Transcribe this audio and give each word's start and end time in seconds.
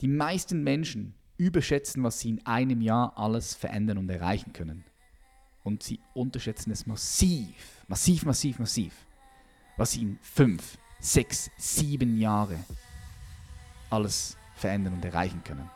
Die 0.00 0.08
meisten 0.08 0.64
Menschen 0.64 1.14
überschätzen, 1.36 2.02
was 2.02 2.20
sie 2.20 2.30
in 2.30 2.46
einem 2.46 2.80
Jahr 2.80 3.18
alles 3.18 3.54
verändern 3.54 3.98
und 3.98 4.08
erreichen 4.08 4.54
können. 4.54 4.84
Und 5.62 5.82
sie 5.82 6.00
unterschätzen 6.14 6.70
es 6.70 6.86
massiv, 6.86 7.84
massiv, 7.86 8.24
massiv, 8.24 8.58
massiv, 8.58 8.94
was 9.76 9.92
sie 9.92 10.02
in 10.02 10.18
fünf, 10.22 10.78
sechs, 11.00 11.50
sieben 11.58 12.18
Jahre 12.18 12.56
alles 13.90 14.38
verändern 14.54 14.94
und 14.94 15.04
erreichen 15.04 15.42
können. 15.44 15.68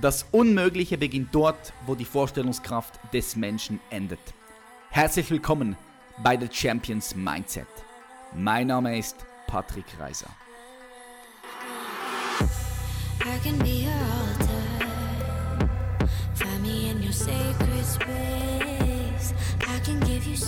Das 0.00 0.24
Unmögliche 0.32 0.98
beginnt 0.98 1.32
dort, 1.32 1.72
wo 1.86 1.94
die 1.94 2.04
Vorstellungskraft 2.04 2.98
des 3.12 3.36
Menschen 3.36 3.78
endet. 3.90 4.20
Herzlich 4.90 5.30
willkommen 5.30 5.76
bei 6.24 6.36
The 6.38 6.48
Champions 6.50 7.14
Mindset. 7.14 7.68
Mein 8.34 8.66
Name 8.66 8.98
ist 8.98 9.16
Patrick 9.46 9.86
Reiser. 9.98 10.28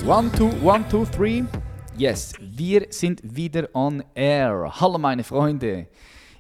One, 0.06 0.30
two, 0.32 0.50
one, 0.62 0.88
two, 0.88 1.04
three. 1.06 1.44
Yes, 1.96 2.32
wir 2.40 2.86
sind 2.90 3.20
wieder 3.22 3.68
on 3.74 4.04
air. 4.14 4.80
Hallo 4.80 4.98
meine 4.98 5.24
Freunde. 5.24 5.88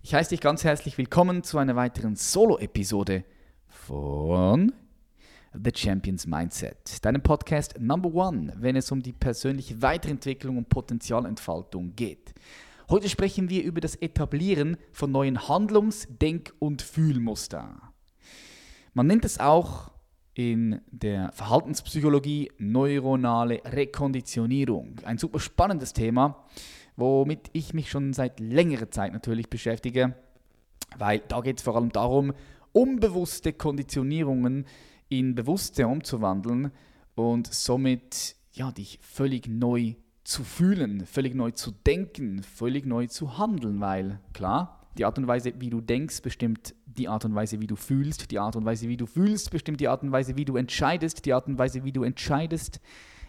Ich 0.02 0.14
heiße 0.14 0.30
dich 0.30 0.40
ganz 0.40 0.62
herzlich 0.62 0.96
willkommen 0.98 1.42
zu 1.42 1.58
einer 1.58 1.74
weiteren 1.76 2.14
Solo-Episode 2.16 3.24
von 3.68 4.72
The 5.52 5.72
Champions 5.74 6.26
Mindset, 6.26 7.04
deinem 7.04 7.22
Podcast 7.22 7.74
Number 7.80 8.14
One, 8.14 8.52
wenn 8.56 8.76
es 8.76 8.92
um 8.92 9.02
die 9.02 9.12
persönliche 9.12 9.82
Weiterentwicklung 9.82 10.58
und 10.58 10.68
Potenzialentfaltung 10.68 11.96
geht. 11.96 12.34
Heute 12.90 13.08
sprechen 13.08 13.48
wir 13.48 13.62
über 13.62 13.80
das 13.80 13.94
Etablieren 13.94 14.76
von 14.92 15.12
neuen 15.12 15.48
Handlungs-, 15.48 16.08
Denk- 16.10 16.52
und 16.58 16.82
Fühlmuster. 16.82 17.80
Man 18.94 19.06
nennt 19.06 19.24
es 19.24 19.38
auch 19.38 19.92
in 20.34 20.80
der 20.90 21.32
Verhaltenspsychologie 21.32 22.50
neuronale 22.58 23.62
Rekonditionierung. 23.64 24.96
Ein 25.04 25.18
super 25.18 25.40
spannendes 25.40 25.92
Thema 25.92 26.44
womit 27.00 27.50
ich 27.52 27.74
mich 27.74 27.90
schon 27.90 28.12
seit 28.12 28.38
längerer 28.38 28.90
Zeit 28.90 29.12
natürlich 29.12 29.48
beschäftige, 29.48 30.14
weil 30.96 31.20
da 31.20 31.40
geht 31.40 31.58
es 31.58 31.62
vor 31.62 31.76
allem 31.76 31.90
darum, 31.90 32.32
unbewusste 32.72 33.52
Konditionierungen 33.52 34.66
in 35.08 35.34
bewusste 35.34 35.86
umzuwandeln 35.86 36.70
und 37.14 37.52
somit 37.52 38.36
ja, 38.52 38.70
dich 38.70 38.98
völlig 39.02 39.48
neu 39.48 39.94
zu 40.24 40.44
fühlen, 40.44 41.06
völlig 41.06 41.34
neu 41.34 41.50
zu 41.50 41.70
denken, 41.70 42.42
völlig 42.42 42.86
neu 42.86 43.06
zu 43.06 43.38
handeln, 43.38 43.80
weil 43.80 44.20
klar, 44.32 44.88
die 44.98 45.04
Art 45.04 45.18
und 45.18 45.26
Weise, 45.26 45.54
wie 45.58 45.70
du 45.70 45.80
denkst, 45.80 46.22
bestimmt 46.22 46.74
die 46.86 47.08
Art 47.08 47.24
und 47.24 47.34
Weise, 47.34 47.60
wie 47.60 47.66
du 47.66 47.76
fühlst, 47.76 48.30
die 48.30 48.38
Art 48.38 48.56
und 48.56 48.64
Weise, 48.64 48.88
wie 48.88 48.96
du 48.96 49.06
fühlst, 49.06 49.50
bestimmt 49.50 49.80
die 49.80 49.88
Art 49.88 50.02
und 50.02 50.12
Weise, 50.12 50.36
wie 50.36 50.44
du 50.44 50.56
entscheidest, 50.56 51.24
die 51.24 51.32
Art 51.32 51.46
und 51.46 51.58
Weise, 51.58 51.84
wie 51.84 51.92
du 51.92 52.02
entscheidest, 52.02 52.80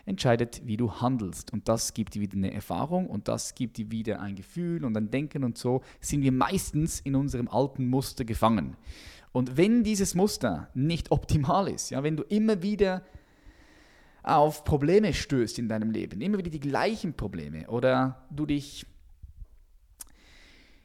entscheidet, 0.06 0.62
wie 0.66 0.78
du 0.78 0.92
handelst. 0.92 1.54
Und 1.54 1.70
das 1.70 1.94
gibt 1.94 2.16
dir 2.16 2.22
wieder 2.22 2.36
eine 2.36 2.54
Erfahrung 2.54 3.08
und 3.08 3.28
das 3.28 3.54
gibt 3.56 3.78
dir 3.78 3.92
wieder 3.92 4.20
ein 4.20 4.36
Gefühl 4.36 4.84
und 4.84 4.98
ein 4.98 5.12
Denken 5.12 5.44
und 5.44 5.58
so 5.58 5.82
sind 6.00 6.24
wir 6.24 6.32
meistens 6.32 7.00
in 7.00 7.16
unserem 7.16 7.48
alten 7.48 7.88
Muster 7.88 8.26
gefangen. 8.26 8.76
Und 9.32 9.56
wenn 9.56 9.84
dieses 9.84 10.16
Muster 10.16 10.70
nicht 10.74 11.12
optimal 11.12 11.70
ist, 11.70 11.92
ja, 11.92 12.04
wenn 12.04 12.18
du 12.18 12.24
immer 12.24 12.62
wieder 12.64 13.04
auf 14.24 14.64
Probleme 14.64 15.14
stößt 15.14 15.60
in 15.60 15.68
deinem 15.68 15.92
Leben, 15.92 16.22
immer 16.22 16.38
wieder 16.38 16.52
die 16.52 16.60
gleichen 16.60 17.14
Probleme 17.16 17.68
oder 17.70 18.28
du 18.30 18.46
dich 18.46 18.86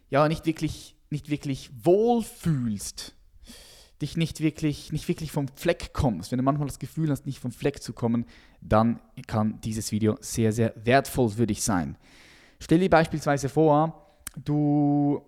ja 0.09 0.29
nicht 0.29 0.47
wirklich, 0.47 0.97
nicht 1.11 1.29
wirklich 1.31 1.71
wohlfühlst 1.83 3.17
dich 4.03 4.17
nicht 4.17 4.41
wirklich, 4.41 4.93
nicht 4.93 5.09
wirklich 5.09 5.33
vom 5.33 5.49
Fleck 5.49 5.93
kommst, 5.93 6.31
wenn 6.31 6.39
du 6.39 6.45
manchmal 6.45 6.69
das 6.69 6.79
Gefühl 6.79 7.11
hast, 7.11 7.27
nicht 7.27 7.39
vom 7.39 7.51
Fleck 7.51 7.83
zu 7.83 7.93
kommen, 7.93 8.27
dann 8.61 9.01
kann 9.27 9.61
dieses 9.63 9.93
Video 9.93 10.17
sehr, 10.21 10.53
sehr 10.53 10.75
wertvoll 10.77 11.31
für 11.31 11.47
dich 11.47 11.63
sein. 11.63 11.97
Stell 12.61 12.79
dir 12.79 12.91
beispielsweise 12.91 13.49
vor, 13.49 14.17
du 14.37 15.23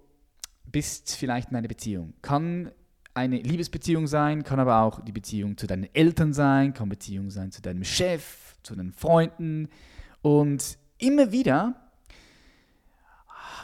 bist 0.65 1.17
vielleicht 1.17 1.51
in 1.51 1.57
einer 1.57 1.69
Beziehung. 1.69 2.13
Kann 2.21 2.71
eine 3.19 3.39
Liebesbeziehung 3.39 4.07
sein, 4.07 4.45
kann 4.45 4.61
aber 4.61 4.83
auch 4.83 5.01
die 5.01 5.13
Beziehung 5.13 5.57
zu 5.57 5.67
deinen 5.67 5.93
Eltern 5.95 6.33
sein, 6.33 6.73
kann 6.73 6.89
Beziehung 6.89 7.31
sein 7.31 7.51
zu 7.51 7.61
deinem 7.61 7.85
Chef, 7.85 8.55
zu 8.63 8.77
deinen 8.77 8.93
Freunden. 8.93 9.69
Und 10.23 10.79
immer 10.99 11.33
wieder 11.33 11.75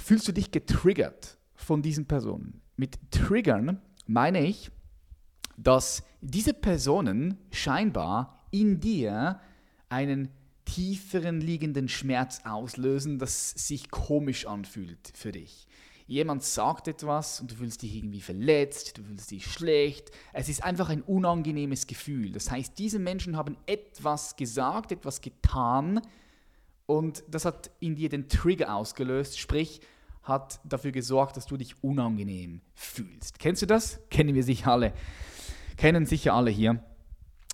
fühlst 0.00 0.26
du 0.26 0.32
dich 0.32 0.50
getriggert 0.50 1.38
von 1.54 1.82
diesen 1.82 2.06
Personen. 2.06 2.60
Mit 2.76 2.98
Triggern 3.12 3.80
meine 4.06 4.44
ich, 4.44 4.70
dass 5.56 6.02
diese 6.20 6.52
Personen 6.52 7.38
scheinbar 7.52 8.46
in 8.50 8.80
dir 8.80 9.40
einen 9.88 10.30
tieferen 10.64 11.40
liegenden 11.40 11.88
Schmerz 11.88 12.40
auslösen, 12.44 13.18
das 13.18 13.50
sich 13.50 13.90
komisch 13.90 14.46
anfühlt 14.46 15.12
für 15.14 15.30
dich. 15.30 15.68
Jemand 16.06 16.42
sagt 16.42 16.88
etwas 16.88 17.40
und 17.40 17.50
du 17.50 17.56
fühlst 17.56 17.82
dich 17.82 17.96
irgendwie 17.96 18.20
verletzt, 18.20 18.98
du 18.98 19.02
fühlst 19.02 19.30
dich 19.30 19.46
schlecht. 19.46 20.10
Es 20.32 20.48
ist 20.48 20.62
einfach 20.62 20.90
ein 20.90 21.02
unangenehmes 21.02 21.86
Gefühl. 21.86 22.32
Das 22.32 22.50
heißt, 22.50 22.78
diese 22.78 22.98
Menschen 22.98 23.36
haben 23.36 23.56
etwas 23.66 24.36
gesagt, 24.36 24.92
etwas 24.92 25.20
getan 25.20 26.02
und 26.86 27.24
das 27.28 27.44
hat 27.44 27.70
in 27.80 27.96
dir 27.96 28.10
den 28.10 28.28
Trigger 28.28 28.74
ausgelöst, 28.74 29.38
sprich 29.38 29.80
hat 30.22 30.60
dafür 30.64 30.92
gesorgt, 30.92 31.36
dass 31.36 31.46
du 31.46 31.56
dich 31.56 31.82
unangenehm 31.82 32.60
fühlst. 32.74 33.38
Kennst 33.38 33.62
du 33.62 33.66
das? 33.66 34.00
Kennen 34.10 34.34
wir 34.34 34.42
sicher 34.42 34.72
alle 34.72 34.92
kennen 35.76 36.06
sicher 36.06 36.34
alle 36.34 36.50
hier. 36.50 36.82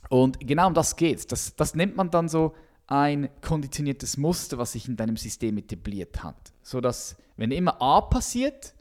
Und 0.08 0.40
genau 0.40 0.66
um 0.66 0.74
das 0.74 0.96
geht 0.96 1.18
es. 1.18 1.26
Das, 1.26 1.56
das 1.56 1.74
nennt 1.74 1.96
man 1.96 2.10
dann 2.10 2.28
so 2.28 2.54
ein 2.86 3.28
konditioniertes 3.40 4.16
Muster, 4.16 4.58
was 4.58 4.72
sich 4.72 4.88
in 4.88 4.96
deinem 4.96 5.16
System 5.16 5.58
etabliert 5.58 6.22
hat. 6.22 6.49
So 6.62 6.80
dass, 6.80 7.16
wenn 7.36 7.50
immer 7.50 7.80
A 7.80 8.00
passiert, 8.00 8.74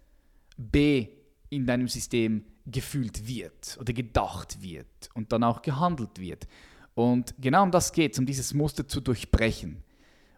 B 0.57 1.07
in 1.49 1.65
deinem 1.65 1.87
System 1.87 2.43
gefühlt 2.65 3.27
wird 3.27 3.77
oder 3.79 3.93
gedacht 3.93 4.61
wird 4.61 5.09
und 5.13 5.31
dann 5.31 5.43
auch 5.43 5.61
gehandelt 5.61 6.19
wird. 6.19 6.47
Und 6.93 7.33
genau 7.39 7.63
um 7.63 7.71
das 7.71 7.93
geht 7.93 8.13
es, 8.13 8.19
um 8.19 8.25
dieses 8.25 8.53
Muster 8.53 8.87
zu 8.87 9.01
durchbrechen. 9.01 9.83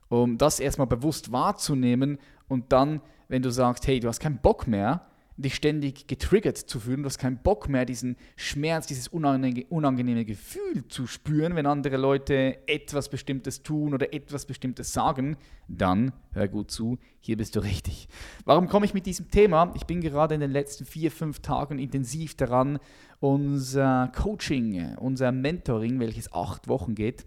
Um 0.10 0.38
das 0.38 0.60
erstmal 0.60 0.88
bewusst 0.88 1.32
wahrzunehmen 1.32 2.20
und 2.48 2.72
dann, 2.72 3.02
wenn 3.28 3.42
du 3.42 3.52
sagst, 3.52 3.88
hey, 3.88 4.00
du 4.00 4.08
hast 4.08 4.20
keinen 4.20 4.40
Bock 4.40 4.68
mehr, 4.68 5.08
dich 5.42 5.56
ständig 5.56 6.08
getriggert 6.08 6.58
zu 6.58 6.80
fühlen, 6.80 7.04
du 7.04 7.08
hast 7.08 7.18
keinen 7.18 7.38
Bock 7.38 7.70
mehr, 7.70 7.86
diesen 7.86 8.16
Schmerz, 8.36 8.88
dieses 8.88 9.08
unangenehme 9.08 10.26
Gefühl 10.26 10.88
zu 10.88 11.08
spüren, 11.08 11.56
wenn 11.56 11.66
andere 11.66 11.98
Leute 11.98 12.68
etwas 12.68 13.10
Bestimmtes 13.10 13.64
tun 13.64 13.94
oder 13.94 14.14
etwas 14.14 14.46
Bestimmtes 14.46 14.94
sagen, 14.94 15.38
dann 15.68 16.14
hör 16.32 16.48
gut 16.48 16.72
zu, 16.72 16.98
hier 17.20 17.38
bist 17.38 17.56
du 17.56 17.60
richtig. 17.60 18.08
Warum 18.46 18.68
komme 18.68 18.86
ich 18.86 18.94
mit 18.94 19.06
diesem 19.06 19.30
Thema? 19.30 19.74
Ich 19.76 19.86
bin 19.86 20.02
gerade 20.02 20.36
in 20.36 20.42
den 20.42 20.52
letzten 20.52 20.86
vier, 20.86 21.12
fünf 21.12 21.40
Tagen 21.40 21.80
intensiv 21.80 22.36
daran, 22.36 22.80
unser 23.20 24.12
Coaching, 24.16 24.96
unser 24.98 25.32
Mentoring, 25.32 26.00
welches 26.00 26.34
acht 26.34 26.68
Wochen 26.68 26.96
geht, 26.96 27.26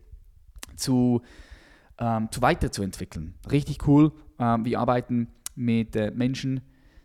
zu, 0.76 1.22
ähm, 1.98 2.28
zu 2.30 2.42
weiterzuentwickeln. 2.42 3.34
Richtig 3.50 3.86
cool. 3.86 4.12
Ähm, 4.38 4.64
wir 4.64 4.80
arbeiten 4.80 5.28
mit 5.54 5.94
äh, 5.96 6.10
Menschen, 6.10 6.60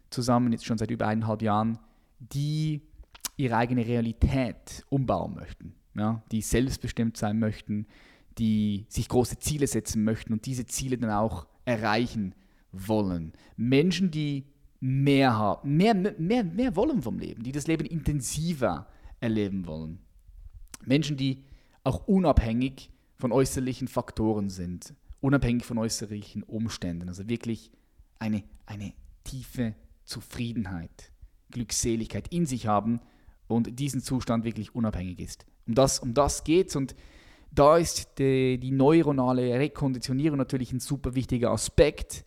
zusammen, 0.09 0.51
jetzt 0.51 0.65
schon 0.65 0.77
seit 0.77 0.91
über 0.91 1.07
eineinhalb 1.07 1.41
Jahren, 1.41 1.79
die 2.19 2.81
ihre 3.37 3.55
eigene 3.55 3.85
Realität 3.85 4.85
umbauen 4.89 5.33
möchten, 5.35 5.73
ja, 5.95 6.21
die 6.31 6.41
selbstbestimmt 6.41 7.17
sein 7.17 7.39
möchten, 7.39 7.87
die 8.37 8.85
sich 8.89 9.07
große 9.07 9.39
Ziele 9.39 9.67
setzen 9.67 10.03
möchten 10.03 10.33
und 10.33 10.45
diese 10.45 10.65
Ziele 10.65 10.97
dann 10.97 11.11
auch 11.11 11.47
erreichen 11.65 12.35
wollen. 12.71 13.33
Menschen, 13.55 14.11
die 14.11 14.45
mehr 14.79 15.37
haben, 15.37 15.77
mehr, 15.77 15.93
mehr, 15.93 16.43
mehr 16.43 16.75
wollen 16.75 17.01
vom 17.01 17.19
Leben, 17.19 17.43
die 17.43 17.51
das 17.51 17.67
Leben 17.67 17.85
intensiver 17.85 18.87
erleben 19.19 19.67
wollen. 19.67 19.99
Menschen, 20.85 21.17
die 21.17 21.43
auch 21.83 22.07
unabhängig 22.07 22.89
von 23.17 23.31
äußerlichen 23.31 23.87
Faktoren 23.87 24.49
sind, 24.49 24.93
unabhängig 25.21 25.65
von 25.65 25.77
äußerlichen 25.77 26.43
Umständen, 26.43 27.09
also 27.09 27.27
wirklich 27.27 27.71
eine, 28.19 28.43
eine 28.65 28.93
tiefe 29.23 29.75
Zufriedenheit, 30.09 31.11
Glückseligkeit 31.51 32.27
in 32.29 32.45
sich 32.45 32.67
haben 32.67 32.99
und 33.47 33.79
diesen 33.79 34.01
Zustand 34.01 34.43
wirklich 34.43 34.73
unabhängig 34.73 35.19
ist. 35.19 35.45
Um 35.67 35.75
das, 35.75 35.99
um 35.99 36.13
das 36.15 36.43
geht 36.43 36.69
es 36.69 36.75
und 36.75 36.95
da 37.51 37.77
ist 37.77 38.17
die, 38.17 38.59
die 38.59 38.71
neuronale 38.71 39.59
Rekonditionierung 39.59 40.37
natürlich 40.37 40.71
ein 40.73 40.79
super 40.79 41.13
wichtiger 41.15 41.51
Aspekt, 41.51 42.25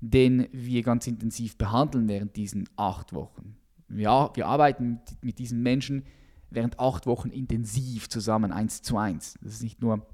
den 0.00 0.48
wir 0.52 0.82
ganz 0.82 1.06
intensiv 1.06 1.56
behandeln 1.58 2.08
während 2.08 2.36
diesen 2.36 2.68
acht 2.76 3.12
Wochen. 3.12 3.56
Ja, 3.90 4.30
wir 4.34 4.46
arbeiten 4.46 4.92
mit, 4.92 5.24
mit 5.24 5.38
diesen 5.38 5.62
Menschen 5.62 6.04
während 6.48 6.80
acht 6.80 7.06
Wochen 7.06 7.28
intensiv 7.28 8.08
zusammen, 8.08 8.50
eins 8.50 8.80
zu 8.82 8.96
eins. 8.96 9.34
Das 9.42 9.52
ist 9.52 9.62
nicht 9.62 9.82
nur 9.82 10.06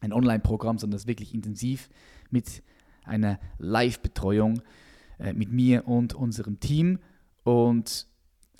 ein 0.00 0.12
Online-Programm, 0.12 0.78
sondern 0.78 0.96
das 0.96 1.02
ist 1.02 1.08
wirklich 1.08 1.34
intensiv 1.34 1.88
mit 2.30 2.62
einer 3.04 3.38
Live-Betreuung 3.58 4.62
äh, 5.18 5.32
mit 5.32 5.50
mir 5.52 5.86
und 5.86 6.14
unserem 6.14 6.60
Team. 6.60 6.98
Und 7.44 8.06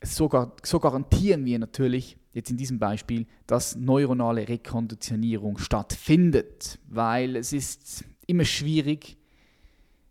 sogar, 0.03 0.57
so 0.63 0.81
garantieren 0.81 1.45
wir 1.45 1.59
natürlich 1.59 2.17
jetzt 2.33 2.51
in 2.51 2.57
diesem 2.57 2.79
Beispiel, 2.79 3.27
dass 3.47 3.77
neuronale 3.77 4.49
Rekonditionierung 4.49 5.59
stattfindet, 5.59 6.79
weil 6.89 7.37
es 7.37 7.53
ist 7.53 8.05
immer 8.27 8.45
schwierig, 8.45 9.17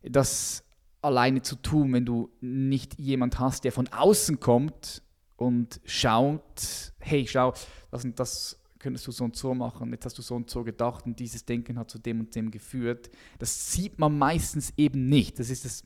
das 0.03 0.63
alleine 1.01 1.41
zu 1.41 1.55
tun, 1.55 1.93
wenn 1.93 2.05
du 2.05 2.29
nicht 2.41 2.99
jemand 2.99 3.39
hast, 3.39 3.63
der 3.63 3.71
von 3.71 3.87
außen 3.87 4.39
kommt 4.39 5.01
und 5.35 5.81
schaut, 5.85 6.93
hey, 6.99 7.25
schau, 7.27 7.53
das 7.89 8.05
und 8.05 8.19
das 8.19 8.59
könntest 8.77 9.07
du 9.07 9.11
so 9.11 9.23
und 9.23 9.35
so 9.35 9.53
machen, 9.53 9.91
jetzt 9.91 10.05
hast 10.05 10.17
du 10.17 10.21
so 10.21 10.35
und 10.35 10.49
so 10.49 10.63
gedacht 10.63 11.05
und 11.05 11.19
dieses 11.19 11.45
Denken 11.45 11.77
hat 11.77 11.89
zu 11.89 11.99
dem 11.99 12.19
und 12.19 12.35
dem 12.35 12.51
geführt. 12.51 13.09
Das 13.39 13.71
sieht 13.71 13.99
man 13.99 14.17
meistens 14.17 14.73
eben 14.77 15.07
nicht. 15.07 15.39
Das 15.39 15.49
ist 15.49 15.65
das, 15.65 15.83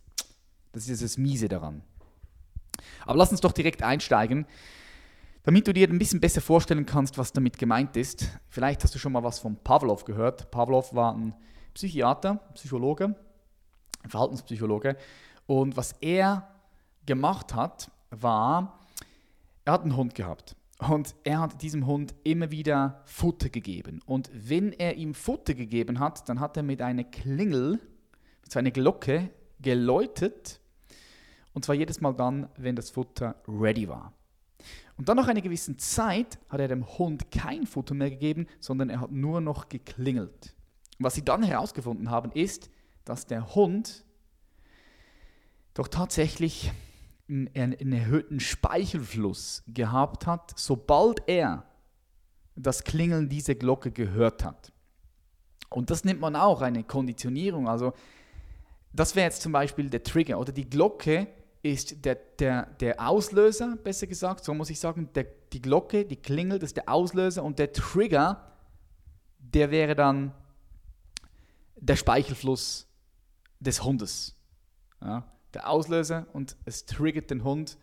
das, 0.75 0.87
ist 0.89 1.01
das 1.01 1.17
Miese 1.17 1.47
daran. 1.47 1.81
Aber 3.05 3.17
lass 3.17 3.31
uns 3.31 3.41
doch 3.41 3.51
direkt 3.51 3.81
einsteigen, 3.81 4.45
damit 5.43 5.67
du 5.67 5.73
dir 5.73 5.87
ein 5.87 5.99
bisschen 5.99 6.19
besser 6.19 6.41
vorstellen 6.41 6.85
kannst, 6.85 7.17
was 7.17 7.31
damit 7.31 7.57
gemeint 7.57 7.95
ist. 7.97 8.29
Vielleicht 8.49 8.83
hast 8.83 8.95
du 8.95 8.99
schon 8.99 9.11
mal 9.11 9.23
was 9.23 9.39
von 9.39 9.55
Pavlov 9.57 10.05
gehört. 10.05 10.51
Pavlov 10.51 10.93
war 10.93 11.15
ein 11.15 11.33
Psychiater, 11.73 12.35
Psychologe, 12.55 13.15
Verhaltenspsychologe. 14.07 14.97
Und 15.45 15.77
was 15.77 15.93
er 16.01 16.47
gemacht 17.05 17.53
hat, 17.53 17.91
war, 18.09 18.79
er 19.63 19.73
hat 19.73 19.83
einen 19.83 19.95
Hund 19.95 20.15
gehabt. 20.15 20.55
Und 20.79 21.15
er 21.23 21.39
hat 21.39 21.61
diesem 21.61 21.85
Hund 21.85 22.13
immer 22.23 22.51
wieder 22.51 23.01
Futter 23.05 23.49
gegeben. 23.49 24.01
Und 24.05 24.29
wenn 24.33 24.73
er 24.73 24.95
ihm 24.95 25.13
Futter 25.13 25.53
gegeben 25.53 25.99
hat, 25.99 26.27
dann 26.27 26.39
hat 26.39 26.57
er 26.57 26.63
mit 26.63 26.81
einer 26.81 27.05
Klingel, 27.05 27.79
mit 28.43 28.57
einer 28.57 28.71
Glocke 28.71 29.29
geläutet. 29.61 30.59
Und 31.55 31.63
zwar 31.63 31.73
jedes 31.73 32.01
Mal 32.01 32.13
dann, 32.13 32.49
wenn 32.57 32.75
das 32.75 32.89
Futter 32.89 33.41
ready 33.47 33.87
war. 33.87 34.13
Und 34.97 35.07
dann 35.07 35.15
nach 35.15 35.29
einer 35.29 35.41
gewissen 35.41 35.79
Zeit 35.79 36.37
hat 36.49 36.59
er 36.59 36.67
dem 36.67 36.85
Hund 36.97 37.31
kein 37.31 37.65
Futter 37.65 37.95
mehr 37.95 38.09
gegeben, 38.09 38.45
sondern 38.59 38.89
er 38.89 38.99
hat 38.99 39.11
nur 39.11 39.39
noch 39.39 39.69
geklingelt. 39.69 40.53
Was 40.99 41.15
sie 41.15 41.23
dann 41.23 41.43
herausgefunden 41.43 42.11
haben, 42.11 42.33
ist, 42.33 42.69
dass 43.05 43.25
der 43.25 43.55
Hund 43.55 44.03
doch 45.73 45.87
tatsächlich 45.87 46.73
einen, 47.29 47.49
einen 47.55 47.93
erhöhten 47.93 48.41
Speichelfluss 48.41 49.63
gehabt 49.65 50.27
hat, 50.27 50.53
sobald 50.57 51.23
er 51.25 51.63
das 52.57 52.83
Klingeln 52.83 53.29
dieser 53.29 53.55
Glocke 53.55 53.91
gehört 53.91 54.43
hat. 54.43 54.73
Und 55.69 55.89
das 55.89 56.03
nennt 56.03 56.19
man 56.19 56.35
auch 56.35 56.61
eine 56.61 56.83
Konditionierung. 56.83 57.69
Also 57.69 57.93
das 58.91 59.15
wäre 59.15 59.25
jetzt 59.25 59.41
zum 59.41 59.53
Beispiel 59.53 59.89
der 59.89 60.03
Trigger 60.03 60.37
oder 60.37 60.51
die 60.51 60.69
Glocke 60.69 61.27
ist 61.65 62.05
der, 62.05 62.15
der, 62.15 62.67
der 62.79 63.07
Auslöser, 63.07 63.75
besser 63.75 64.07
gesagt, 64.07 64.43
so 64.43 64.53
muss 64.53 64.69
ich 64.69 64.79
sagen, 64.79 65.09
der, 65.15 65.25
die 65.51 65.61
Glocke, 65.61 66.05
die 66.05 66.15
klingelt, 66.15 66.63
ist 66.63 66.77
der 66.77 66.89
Auslöser 66.89 67.43
und 67.43 67.59
der 67.59 67.73
Trigger, 67.73 68.51
der 69.39 69.71
wäre 69.71 69.95
dann 69.95 70.33
der 71.75 71.95
Speichelfluss 71.95 72.87
des 73.59 73.83
Hundes. 73.83 74.35
Ja 75.01 75.25
der 75.55 75.69
Auslöser 75.69 76.27
und 76.33 76.55
es 76.65 76.85
triggert 76.85 77.31
den 77.31 77.43
Hund. 77.43 77.77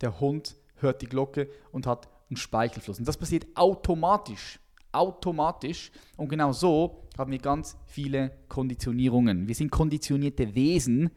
Der 0.00 0.20
Hund 0.20 0.56
hört 0.76 1.00
die 1.00 1.06
Glocke 1.06 1.48
und 1.72 1.86
hat 1.86 2.08
einen 2.28 2.36
Speichelfluss. 2.36 2.98
Und 2.98 3.08
das 3.08 3.16
passiert 3.16 3.46
automatisch. 3.54 4.60
Automatisch. 4.92 5.90
Und 6.16 6.28
genau 6.28 6.52
so 6.52 7.04
haben 7.16 7.32
wir 7.32 7.38
ganz 7.38 7.76
viele 7.86 8.32
Konditionierungen. 8.48 9.48
Wir 9.48 9.54
sind 9.54 9.70
konditionierte 9.70 10.54
Wesen, 10.54 11.10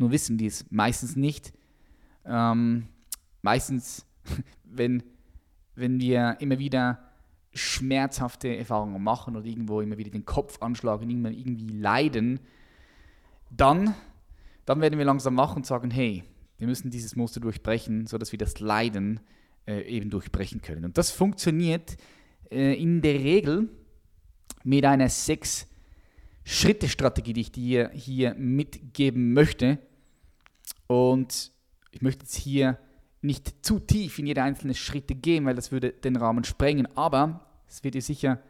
nur 0.00 0.10
wissen 0.10 0.38
wir 0.38 0.48
es 0.48 0.64
meistens 0.70 1.14
nicht. 1.14 1.52
Ähm, 2.24 2.88
meistens, 3.42 4.06
wenn, 4.64 5.02
wenn 5.74 6.00
wir 6.00 6.36
immer 6.40 6.58
wieder 6.58 7.04
schmerzhafte 7.52 8.56
Erfahrungen 8.56 9.02
machen 9.02 9.36
oder 9.36 9.46
irgendwo 9.46 9.80
immer 9.80 9.98
wieder 9.98 10.10
den 10.10 10.24
Kopf 10.24 10.62
anschlagen, 10.62 11.10
irgendwie 11.10 11.68
leiden, 11.68 12.40
dann 13.50 13.94
dann 14.70 14.80
werden 14.80 14.98
wir 14.98 15.04
langsam 15.04 15.36
wach 15.36 15.54
und 15.56 15.66
sagen, 15.66 15.90
hey, 15.90 16.22
wir 16.58 16.68
müssen 16.68 16.92
dieses 16.92 17.16
Muster 17.16 17.40
durchbrechen, 17.40 18.06
sodass 18.06 18.30
wir 18.30 18.38
das 18.38 18.60
Leiden 18.60 19.18
äh, 19.66 19.82
eben 19.82 20.10
durchbrechen 20.10 20.62
können. 20.62 20.84
Und 20.84 20.96
das 20.96 21.10
funktioniert 21.10 21.96
äh, 22.52 22.80
in 22.80 23.02
der 23.02 23.14
Regel 23.14 23.68
mit 24.62 24.84
einer 24.84 25.08
Sechs-Schritte-Strategie, 25.08 27.32
die 27.32 27.40
ich 27.40 27.50
dir 27.50 27.90
hier 27.94 28.34
mitgeben 28.34 29.32
möchte. 29.32 29.80
Und 30.90 31.52
ich 31.92 32.02
möchte 32.02 32.24
jetzt 32.24 32.34
hier 32.34 32.76
nicht 33.22 33.64
zu 33.64 33.78
tief 33.78 34.18
in 34.18 34.26
jede 34.26 34.42
einzelne 34.42 34.74
Schritte 34.74 35.14
gehen, 35.14 35.46
weil 35.46 35.54
das 35.54 35.70
würde 35.70 35.92
den 35.92 36.16
Rahmen 36.16 36.42
sprengen, 36.42 36.88
aber 36.96 37.46
es 37.68 37.84
wird 37.84 37.94
dir 37.94 38.02
sicher 38.02 38.42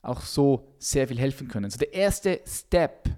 auch 0.00 0.20
so 0.20 0.76
sehr 0.78 1.08
viel 1.08 1.18
helfen 1.18 1.48
können. 1.48 1.64
Also 1.64 1.78
der 1.78 1.92
erste 1.92 2.40
Step 2.46 3.10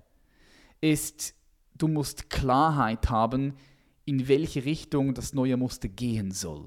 ist 0.80 1.34
du 1.74 1.88
musst 1.88 2.30
Klarheit 2.30 3.10
haben, 3.10 3.52
in 4.06 4.28
welche 4.28 4.64
Richtung 4.64 5.12
das 5.12 5.34
neue 5.34 5.58
Muster 5.58 5.88
gehen 5.88 6.30
soll. 6.30 6.64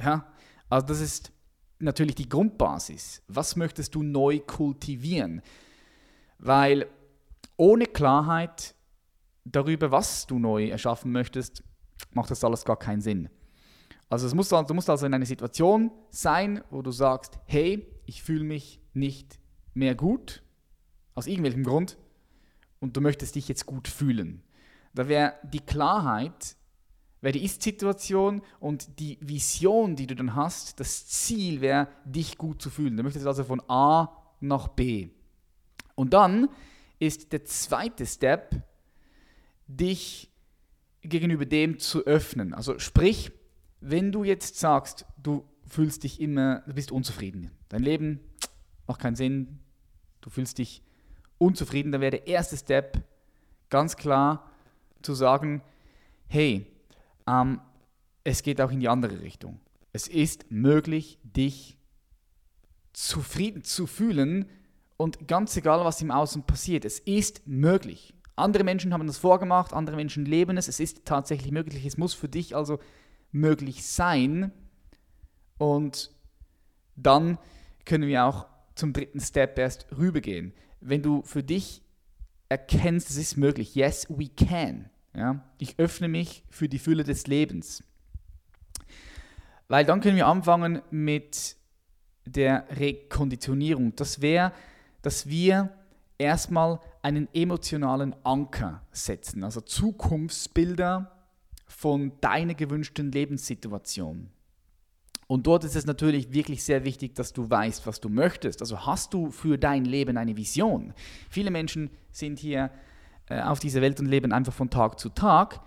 Ja? 0.00 0.26
Also 0.68 0.88
das 0.88 1.00
ist 1.00 1.30
natürlich 1.78 2.16
die 2.16 2.28
Grundbasis. 2.28 3.22
Was 3.28 3.54
möchtest 3.54 3.94
du 3.94 4.02
neu 4.02 4.40
kultivieren? 4.40 5.42
Weil 6.38 6.88
ohne 7.56 7.86
Klarheit 7.86 8.74
darüber, 9.44 9.90
was 9.90 10.26
du 10.26 10.38
neu 10.38 10.68
erschaffen 10.68 11.12
möchtest, 11.12 11.62
macht 12.12 12.30
das 12.30 12.44
alles 12.44 12.64
gar 12.64 12.78
keinen 12.78 13.00
Sinn. 13.00 13.28
Also 14.08 14.26
es 14.26 14.34
muss, 14.34 14.48
du 14.48 14.74
musst 14.74 14.90
also 14.90 15.06
in 15.06 15.14
einer 15.14 15.26
Situation 15.26 15.90
sein, 16.10 16.62
wo 16.70 16.82
du 16.82 16.90
sagst, 16.90 17.38
hey, 17.46 17.86
ich 18.06 18.22
fühle 18.22 18.44
mich 18.44 18.80
nicht 18.92 19.38
mehr 19.72 19.94
gut, 19.94 20.42
aus 21.14 21.26
irgendwelchem 21.26 21.64
Grund, 21.64 21.96
und 22.80 22.96
du 22.96 23.00
möchtest 23.00 23.34
dich 23.34 23.48
jetzt 23.48 23.66
gut 23.66 23.88
fühlen. 23.88 24.42
Da 24.92 25.08
wäre 25.08 25.34
die 25.42 25.60
Klarheit, 25.60 26.56
wäre 27.20 27.32
die 27.32 27.44
Ist-Situation 27.44 28.42
und 28.60 29.00
die 29.00 29.18
Vision, 29.22 29.96
die 29.96 30.06
du 30.06 30.14
dann 30.14 30.34
hast, 30.34 30.78
das 30.80 31.06
Ziel 31.06 31.60
wäre, 31.60 31.88
dich 32.04 32.36
gut 32.36 32.60
zu 32.60 32.68
fühlen. 32.68 32.96
Du 32.96 33.02
möchtest 33.02 33.26
also 33.26 33.42
von 33.44 33.62
A 33.68 34.14
nach 34.40 34.68
B. 34.68 35.08
Und 35.94 36.12
dann 36.12 36.48
ist 36.98 37.32
der 37.32 37.44
zweite 37.44 38.04
Step, 38.06 38.62
dich 39.66 40.30
gegenüber 41.02 41.44
dem 41.44 41.78
zu 41.78 42.06
öffnen. 42.06 42.54
Also 42.54 42.78
sprich, 42.78 43.32
wenn 43.80 44.12
du 44.12 44.24
jetzt 44.24 44.58
sagst, 44.58 45.04
du 45.22 45.44
fühlst 45.66 46.04
dich 46.04 46.20
immer, 46.20 46.62
du 46.66 46.74
bist 46.74 46.92
unzufrieden, 46.92 47.50
dein 47.68 47.82
Leben 47.82 48.20
macht 48.86 49.00
keinen 49.00 49.16
Sinn, 49.16 49.58
du 50.20 50.30
fühlst 50.30 50.58
dich 50.58 50.82
unzufrieden, 51.38 51.92
dann 51.92 52.00
wäre 52.00 52.12
der 52.12 52.26
erste 52.26 52.56
Step 52.56 53.02
ganz 53.68 53.96
klar 53.96 54.50
zu 55.02 55.14
sagen, 55.14 55.62
hey, 56.28 56.66
ähm, 57.26 57.60
es 58.22 58.42
geht 58.42 58.60
auch 58.60 58.70
in 58.70 58.80
die 58.80 58.88
andere 58.88 59.20
Richtung. 59.20 59.60
Es 59.92 60.08
ist 60.08 60.50
möglich, 60.50 61.18
dich 61.22 61.76
zufrieden 62.92 63.64
zu 63.64 63.86
fühlen 63.86 64.48
und 64.96 65.28
ganz 65.28 65.56
egal, 65.56 65.84
was 65.84 66.00
im 66.00 66.10
Außen 66.10 66.44
passiert, 66.44 66.84
es 66.84 67.00
ist 67.00 67.46
möglich. 67.46 68.13
Andere 68.36 68.64
Menschen 68.64 68.92
haben 68.92 69.06
das 69.06 69.18
vorgemacht, 69.18 69.72
andere 69.72 69.96
Menschen 69.96 70.24
leben 70.24 70.56
es, 70.56 70.68
es 70.68 70.80
ist 70.80 71.04
tatsächlich 71.04 71.52
möglich, 71.52 71.86
es 71.86 71.96
muss 71.96 72.14
für 72.14 72.28
dich 72.28 72.56
also 72.56 72.80
möglich 73.30 73.86
sein 73.86 74.52
und 75.58 76.10
dann 76.96 77.38
können 77.84 78.08
wir 78.08 78.24
auch 78.24 78.46
zum 78.74 78.92
dritten 78.92 79.20
Step 79.20 79.58
erst 79.58 79.86
rübergehen 79.96 80.52
wenn 80.84 81.02
du 81.02 81.22
für 81.22 81.42
dich 81.42 81.82
erkennst, 82.48 83.10
es 83.10 83.16
ist 83.16 83.36
möglich, 83.36 83.74
yes, 83.74 84.06
we 84.10 84.28
can. 84.28 84.90
Ja? 85.14 85.42
Ich 85.58 85.78
öffne 85.78 86.08
mich 86.08 86.44
für 86.50 86.68
die 86.68 86.78
Fülle 86.78 87.04
des 87.04 87.26
Lebens. 87.26 87.82
Weil 89.66 89.86
dann 89.86 90.00
können 90.02 90.16
wir 90.16 90.26
anfangen 90.26 90.82
mit 90.90 91.56
der 92.26 92.66
Rekonditionierung. 92.70 93.96
Das 93.96 94.20
wäre, 94.20 94.52
dass 95.00 95.26
wir 95.26 95.70
erstmal 96.18 96.80
einen 97.02 97.28
emotionalen 97.34 98.14
Anker 98.24 98.82
setzen, 98.92 99.44
also 99.44 99.60
Zukunftsbilder 99.60 101.10
von 101.66 102.12
deiner 102.20 102.54
gewünschten 102.54 103.10
Lebenssituation. 103.12 104.30
Und 105.26 105.46
dort 105.46 105.64
ist 105.64 105.74
es 105.74 105.86
natürlich 105.86 106.32
wirklich 106.32 106.62
sehr 106.62 106.84
wichtig, 106.84 107.14
dass 107.14 107.32
du 107.32 107.48
weißt, 107.48 107.86
was 107.86 108.00
du 108.00 108.08
möchtest. 108.08 108.60
Also 108.60 108.84
hast 108.86 109.14
du 109.14 109.30
für 109.30 109.58
dein 109.58 109.84
Leben 109.84 110.16
eine 110.16 110.36
Vision. 110.36 110.92
Viele 111.30 111.50
Menschen 111.50 111.90
sind 112.12 112.38
hier 112.38 112.70
äh, 113.28 113.40
auf 113.40 113.58
dieser 113.58 113.80
Welt 113.80 113.98
und 114.00 114.06
leben 114.06 114.32
einfach 114.32 114.52
von 114.52 114.68
Tag 114.68 115.00
zu 115.00 115.08
Tag, 115.08 115.60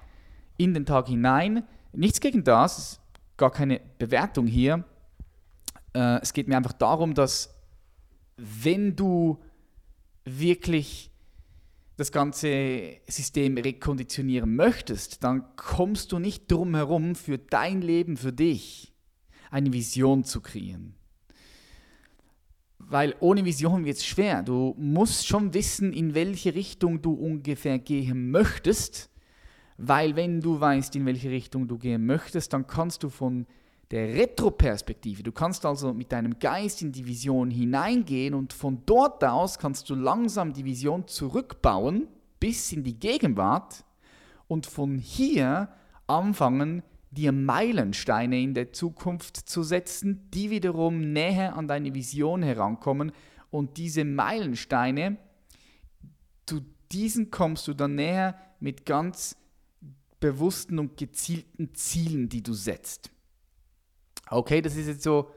in 0.57 0.73
den 0.73 0.85
Tag 0.85 1.07
hinein. 1.07 1.63
Nichts 1.91 2.19
gegen 2.19 2.43
das, 2.43 2.99
gar 3.35 3.51
keine 3.51 3.81
Bewertung 3.97 4.45
hier. 4.45 4.83
Äh, 5.93 6.21
es 6.21 6.33
geht 6.33 6.47
mir 6.47 6.57
einfach 6.57 6.73
darum, 6.73 7.15
dass 7.15 7.55
wenn 8.37 8.95
du 8.95 9.39
wirklich 10.27 11.11
das 11.97 12.11
ganze 12.11 12.97
System 13.07 13.57
rekonditionieren 13.57 14.55
möchtest, 14.55 15.23
dann 15.23 15.43
kommst 15.55 16.11
du 16.11 16.19
nicht 16.19 16.51
drum 16.51 16.75
herum, 16.75 17.15
für 17.15 17.37
dein 17.39 17.81
Leben, 17.81 18.17
für 18.17 18.31
dich 18.31 18.93
eine 19.49 19.73
Vision 19.73 20.23
zu 20.23 20.41
kreieren. 20.41 20.95
Weil 22.77 23.15
ohne 23.19 23.43
Vision 23.43 23.83
wird 23.83 23.97
es 23.97 24.05
schwer. 24.05 24.43
Du 24.43 24.75
musst 24.77 25.27
schon 25.27 25.53
wissen, 25.53 25.91
in 25.91 26.13
welche 26.13 26.53
Richtung 26.53 27.01
du 27.01 27.13
ungefähr 27.13 27.79
gehen 27.79 28.29
möchtest, 28.29 29.09
weil 29.77 30.15
wenn 30.15 30.39
du 30.41 30.59
weißt, 30.59 30.95
in 30.95 31.05
welche 31.05 31.29
Richtung 31.29 31.67
du 31.67 31.77
gehen 31.77 32.05
möchtest, 32.05 32.53
dann 32.53 32.67
kannst 32.67 33.03
du 33.03 33.09
von 33.09 33.47
der 33.91 34.13
Retroperspektive. 34.13 35.23
Du 35.23 35.31
kannst 35.31 35.65
also 35.65 35.93
mit 35.93 36.11
deinem 36.11 36.39
Geist 36.39 36.81
in 36.81 36.91
die 36.91 37.05
Vision 37.05 37.49
hineingehen 37.49 38.33
und 38.33 38.53
von 38.53 38.83
dort 38.85 39.23
aus 39.23 39.59
kannst 39.59 39.89
du 39.89 39.95
langsam 39.95 40.53
die 40.53 40.65
Vision 40.65 41.07
zurückbauen 41.07 42.07
bis 42.39 42.71
in 42.71 42.83
die 42.83 42.99
Gegenwart 42.99 43.85
und 44.47 44.65
von 44.65 44.97
hier 44.97 45.69
anfangen, 46.05 46.83
dir 47.11 47.31
Meilensteine 47.31 48.41
in 48.41 48.53
der 48.53 48.73
Zukunft 48.73 49.37
zu 49.37 49.63
setzen, 49.63 50.29
die 50.33 50.49
wiederum 50.49 51.13
näher 51.13 51.55
an 51.55 51.67
deine 51.67 51.93
Vision 51.93 52.43
herankommen 52.43 53.11
und 53.49 53.77
diese 53.77 54.03
Meilensteine, 54.03 55.17
zu 56.45 56.61
diesen 56.91 57.31
kommst 57.31 57.67
du 57.67 57.73
dann 57.73 57.95
näher 57.95 58.37
mit 58.59 58.85
ganz 58.85 59.37
bewussten 60.19 60.79
und 60.79 60.97
gezielten 60.97 61.73
Zielen, 61.73 62.29
die 62.29 62.43
du 62.43 62.53
setzt. 62.53 63.11
Okay, 64.29 64.61
das 64.61 64.75
ist 64.75 64.87
jetzt 64.87 65.03
so 65.03 65.29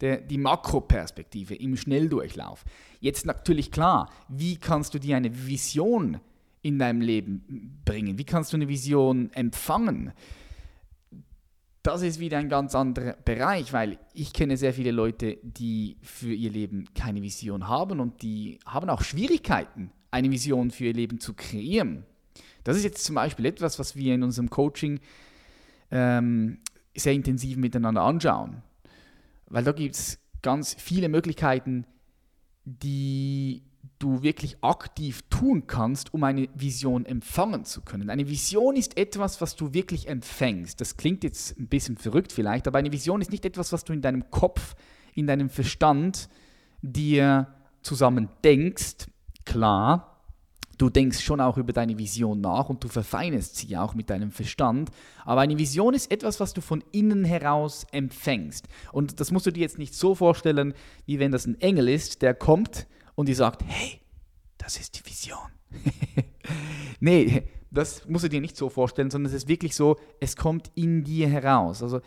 der, 0.00 0.18
die 0.18 0.38
Makroperspektive 0.38 1.54
im 1.54 1.76
Schnelldurchlauf. 1.76 2.64
Jetzt 3.00 3.26
natürlich 3.26 3.70
klar, 3.70 4.10
wie 4.28 4.56
kannst 4.56 4.94
du 4.94 4.98
dir 4.98 5.16
eine 5.16 5.46
Vision 5.46 6.20
in 6.62 6.78
deinem 6.78 7.00
Leben 7.00 7.80
bringen? 7.84 8.18
Wie 8.18 8.24
kannst 8.24 8.52
du 8.52 8.56
eine 8.56 8.68
Vision 8.68 9.30
empfangen? 9.32 10.12
Das 11.82 12.00
ist 12.00 12.18
wieder 12.18 12.38
ein 12.38 12.48
ganz 12.48 12.74
anderer 12.74 13.12
Bereich, 13.12 13.74
weil 13.74 13.98
ich 14.14 14.32
kenne 14.32 14.56
sehr 14.56 14.72
viele 14.72 14.90
Leute, 14.90 15.36
die 15.42 15.98
für 16.00 16.32
ihr 16.32 16.50
Leben 16.50 16.86
keine 16.94 17.20
Vision 17.20 17.68
haben 17.68 18.00
und 18.00 18.22
die 18.22 18.58
haben 18.64 18.88
auch 18.88 19.02
Schwierigkeiten, 19.02 19.92
eine 20.10 20.30
Vision 20.30 20.70
für 20.70 20.86
ihr 20.86 20.94
Leben 20.94 21.20
zu 21.20 21.34
kreieren. 21.34 22.06
Das 22.64 22.78
ist 22.78 22.84
jetzt 22.84 23.04
zum 23.04 23.16
Beispiel 23.16 23.44
etwas, 23.44 23.78
was 23.78 23.96
wir 23.96 24.14
in 24.14 24.22
unserem 24.22 24.48
Coaching 24.48 25.00
ähm, 25.90 26.58
sehr 26.96 27.12
intensiv 27.12 27.56
miteinander 27.56 28.02
anschauen. 28.02 28.62
Weil 29.46 29.64
da 29.64 29.72
gibt 29.72 29.94
es 29.94 30.18
ganz 30.42 30.74
viele 30.78 31.08
Möglichkeiten, 31.08 31.86
die 32.64 33.62
du 33.98 34.22
wirklich 34.22 34.56
aktiv 34.62 35.22
tun 35.30 35.66
kannst, 35.66 36.12
um 36.12 36.24
eine 36.24 36.48
Vision 36.54 37.06
empfangen 37.06 37.64
zu 37.64 37.82
können. 37.82 38.10
Eine 38.10 38.28
Vision 38.28 38.76
ist 38.76 38.96
etwas, 38.96 39.40
was 39.40 39.56
du 39.56 39.72
wirklich 39.72 40.08
empfängst. 40.08 40.80
Das 40.80 40.96
klingt 40.96 41.24
jetzt 41.24 41.58
ein 41.58 41.68
bisschen 41.68 41.96
verrückt 41.96 42.32
vielleicht, 42.32 42.66
aber 42.66 42.78
eine 42.78 42.92
Vision 42.92 43.20
ist 43.20 43.30
nicht 43.30 43.44
etwas, 43.44 43.72
was 43.72 43.84
du 43.84 43.92
in 43.92 44.02
deinem 44.02 44.30
Kopf, 44.30 44.74
in 45.14 45.26
deinem 45.26 45.48
Verstand 45.48 46.28
dir 46.82 47.48
zusammen 47.82 48.28
denkst. 48.42 49.06
Klar, 49.44 50.13
Du 50.78 50.90
denkst 50.90 51.20
schon 51.20 51.40
auch 51.40 51.56
über 51.56 51.72
deine 51.72 51.98
Vision 51.98 52.40
nach 52.40 52.68
und 52.68 52.82
du 52.82 52.88
verfeinerst 52.88 53.56
sie 53.56 53.76
auch 53.76 53.94
mit 53.94 54.10
deinem 54.10 54.30
Verstand. 54.30 54.90
Aber 55.24 55.40
eine 55.40 55.58
Vision 55.58 55.94
ist 55.94 56.10
etwas, 56.10 56.40
was 56.40 56.54
du 56.54 56.60
von 56.60 56.82
innen 56.92 57.24
heraus 57.24 57.86
empfängst. 57.92 58.68
Und 58.92 59.20
das 59.20 59.30
musst 59.30 59.46
du 59.46 59.50
dir 59.50 59.60
jetzt 59.60 59.78
nicht 59.78 59.94
so 59.94 60.14
vorstellen, 60.14 60.74
wie 61.06 61.18
wenn 61.18 61.32
das 61.32 61.46
ein 61.46 61.60
Engel 61.60 61.88
ist, 61.88 62.22
der 62.22 62.34
kommt 62.34 62.86
und 63.14 63.28
dir 63.28 63.36
sagt, 63.36 63.62
hey, 63.66 64.00
das 64.58 64.76
ist 64.76 64.98
die 64.98 65.06
Vision. 65.06 65.38
nee, 67.00 67.44
das 67.70 68.08
musst 68.08 68.24
du 68.24 68.28
dir 68.28 68.40
nicht 68.40 68.56
so 68.56 68.68
vorstellen, 68.68 69.10
sondern 69.10 69.32
es 69.32 69.42
ist 69.42 69.48
wirklich 69.48 69.74
so, 69.74 69.98
es 70.20 70.36
kommt 70.36 70.70
in 70.74 71.04
dir 71.04 71.28
heraus. 71.28 71.82
Also 71.82 72.00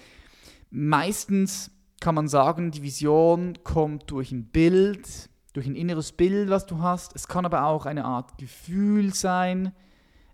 meistens 0.69 1.71
kann 1.99 2.15
man 2.15 2.27
sagen, 2.27 2.71
die 2.71 2.83
Vision 2.83 3.57
kommt 3.63 4.11
durch 4.11 4.31
ein 4.31 4.45
Bild, 4.45 5.29
durch 5.57 5.65
ein 5.65 5.75
inneres 5.75 6.11
Bild, 6.11 6.51
was 6.51 6.67
du 6.67 6.81
hast. 6.81 7.15
Es 7.15 7.27
kann 7.27 7.43
aber 7.43 7.65
auch 7.65 7.87
eine 7.87 8.05
Art 8.05 8.37
Gefühl 8.37 9.11
sein. 9.15 9.73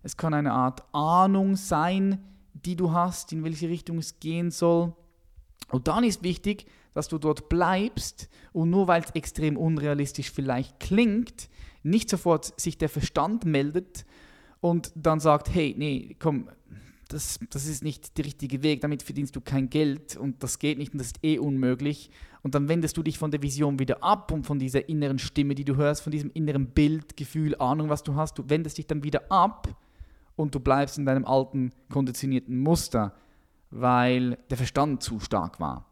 Es 0.02 0.18
kann 0.18 0.34
eine 0.34 0.52
Art 0.52 0.84
Ahnung 0.92 1.56
sein, 1.56 2.22
die 2.52 2.76
du 2.76 2.92
hast, 2.92 3.32
in 3.32 3.42
welche 3.42 3.70
Richtung 3.70 3.96
es 3.96 4.20
gehen 4.20 4.50
soll. 4.50 4.92
Und 5.70 5.88
dann 5.88 6.04
ist 6.04 6.22
wichtig, 6.22 6.66
dass 6.92 7.08
du 7.08 7.16
dort 7.16 7.48
bleibst 7.48 8.28
und 8.52 8.68
nur 8.68 8.86
weil 8.86 9.02
es 9.02 9.12
extrem 9.12 9.56
unrealistisch 9.56 10.30
vielleicht 10.30 10.78
klingt, 10.78 11.48
nicht 11.82 12.10
sofort 12.10 12.60
sich 12.60 12.76
der 12.76 12.90
Verstand 12.90 13.46
meldet 13.46 14.04
und 14.60 14.92
dann 14.94 15.20
sagt, 15.20 15.48
hey, 15.54 15.74
nee, 15.78 16.16
komm, 16.18 16.50
das, 17.08 17.40
das 17.48 17.66
ist 17.66 17.82
nicht 17.82 18.18
der 18.18 18.26
richtige 18.26 18.62
Weg, 18.62 18.82
damit 18.82 19.02
verdienst 19.02 19.34
du 19.36 19.40
kein 19.40 19.70
Geld 19.70 20.18
und 20.18 20.42
das 20.42 20.58
geht 20.58 20.76
nicht 20.76 20.92
und 20.92 20.98
das 20.98 21.08
ist 21.08 21.18
eh 21.22 21.38
unmöglich. 21.38 22.10
Und 22.44 22.54
dann 22.54 22.68
wendest 22.68 22.96
du 22.98 23.02
dich 23.02 23.18
von 23.18 23.30
der 23.30 23.42
Vision 23.42 23.78
wieder 23.78 24.04
ab 24.04 24.30
und 24.30 24.44
von 24.44 24.58
dieser 24.58 24.86
inneren 24.86 25.18
Stimme, 25.18 25.54
die 25.54 25.64
du 25.64 25.76
hörst, 25.76 26.02
von 26.02 26.10
diesem 26.10 26.30
inneren 26.30 26.66
Bild, 26.66 27.16
Gefühl, 27.16 27.56
Ahnung, 27.56 27.88
was 27.88 28.02
du 28.02 28.16
hast. 28.16 28.38
Du 28.38 28.50
wendest 28.50 28.76
dich 28.76 28.86
dann 28.86 29.02
wieder 29.02 29.32
ab 29.32 29.74
und 30.36 30.54
du 30.54 30.60
bleibst 30.60 30.98
in 30.98 31.06
deinem 31.06 31.24
alten, 31.24 31.72
konditionierten 31.88 32.60
Muster, 32.60 33.14
weil 33.70 34.36
der 34.50 34.58
Verstand 34.58 35.02
zu 35.02 35.20
stark 35.20 35.58
war. 35.58 35.86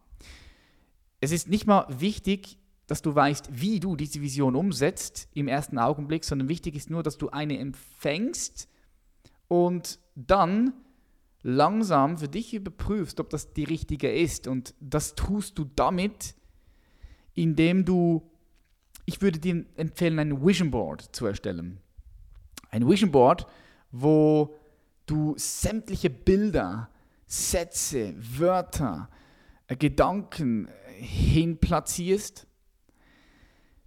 Es 1.20 1.32
ist 1.32 1.48
nicht 1.48 1.66
mal 1.66 1.86
wichtig, 1.88 2.58
dass 2.86 3.00
du 3.00 3.14
weißt, 3.14 3.48
wie 3.50 3.80
du 3.80 3.96
diese 3.96 4.20
Vision 4.20 4.54
umsetzt 4.54 5.28
im 5.32 5.48
ersten 5.48 5.78
Augenblick, 5.78 6.22
sondern 6.22 6.50
wichtig 6.50 6.74
ist 6.74 6.90
nur, 6.90 7.02
dass 7.02 7.16
du 7.16 7.30
eine 7.30 7.58
empfängst 7.58 8.68
und 9.48 10.00
dann 10.16 10.74
langsam 11.40 12.18
für 12.18 12.28
dich 12.28 12.52
überprüfst, 12.52 13.20
ob 13.20 13.30
das 13.30 13.54
die 13.54 13.64
richtige 13.64 14.12
ist. 14.12 14.46
Und 14.46 14.74
das 14.80 15.14
tust 15.14 15.58
du 15.58 15.64
damit, 15.64 16.34
indem 17.34 17.84
du, 17.84 18.22
ich 19.06 19.20
würde 19.20 19.38
dir 19.38 19.64
empfehlen, 19.76 20.18
ein 20.18 20.44
Vision 20.44 20.70
Board 20.70 21.14
zu 21.14 21.26
erstellen. 21.26 21.78
Ein 22.70 22.88
Vision 22.88 23.10
Board, 23.10 23.46
wo 23.90 24.54
du 25.06 25.34
sämtliche 25.36 26.10
Bilder, 26.10 26.88
Sätze, 27.26 28.14
Wörter, 28.18 29.08
äh, 29.66 29.76
Gedanken 29.76 30.68
hinplatzierst, 30.98 32.46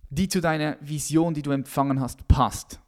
die 0.10 0.28
zu 0.28 0.42
deiner 0.42 0.78
Vision, 0.82 1.34
die 1.34 1.42
du 1.42 1.52
empfangen 1.52 2.00
hast, 2.00 2.28
passt. 2.28 2.80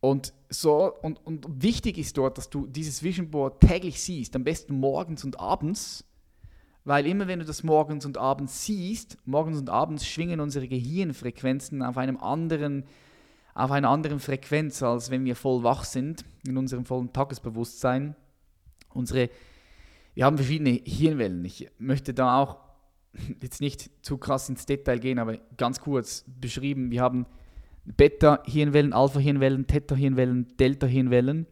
Und 0.00 0.32
so 0.48 0.94
und, 1.02 1.24
und 1.26 1.62
wichtig 1.62 1.98
ist 1.98 2.16
dort, 2.16 2.38
dass 2.38 2.50
du 2.50 2.66
dieses 2.66 3.02
Vision 3.02 3.30
Board 3.30 3.60
täglich 3.60 4.00
siehst, 4.00 4.36
am 4.36 4.44
besten 4.44 4.78
morgens 4.78 5.24
und 5.24 5.38
abends, 5.40 6.04
weil 6.88 7.06
immer 7.06 7.28
wenn 7.28 7.38
du 7.38 7.44
das 7.44 7.62
morgens 7.62 8.06
und 8.06 8.16
abends 8.16 8.64
siehst, 8.64 9.18
morgens 9.26 9.58
und 9.58 9.68
abends 9.68 10.06
schwingen 10.06 10.40
unsere 10.40 10.66
Gehirnfrequenzen 10.66 11.82
auf 11.82 11.98
einem 11.98 12.16
anderen 12.16 12.84
auf 13.54 13.72
einer 13.72 13.90
anderen 13.90 14.20
Frequenz, 14.20 14.82
als 14.84 15.10
wenn 15.10 15.24
wir 15.24 15.34
voll 15.34 15.64
wach 15.64 15.82
sind, 15.84 16.24
in 16.46 16.56
unserem 16.56 16.84
vollen 16.84 17.12
Tagesbewusstsein. 17.12 18.14
Unsere, 18.94 19.30
wir 20.14 20.24
haben 20.24 20.38
verschiedene 20.38 20.70
Hirnwellen. 20.70 21.44
Ich 21.44 21.68
möchte 21.76 22.14
da 22.14 22.40
auch 22.40 22.58
jetzt 23.42 23.60
nicht 23.60 23.90
zu 24.02 24.16
krass 24.16 24.48
ins 24.48 24.64
Detail 24.64 24.98
gehen, 24.98 25.18
aber 25.18 25.38
ganz 25.56 25.80
kurz 25.80 26.24
beschrieben, 26.40 26.92
wir 26.92 27.02
haben 27.02 27.26
Beta-Hirnwellen, 27.84 28.92
Alpha-Hirnwellen, 28.92 29.66
Theta-Hirnwellen, 29.66 30.56
Delta-Hirnwellen 30.56 31.46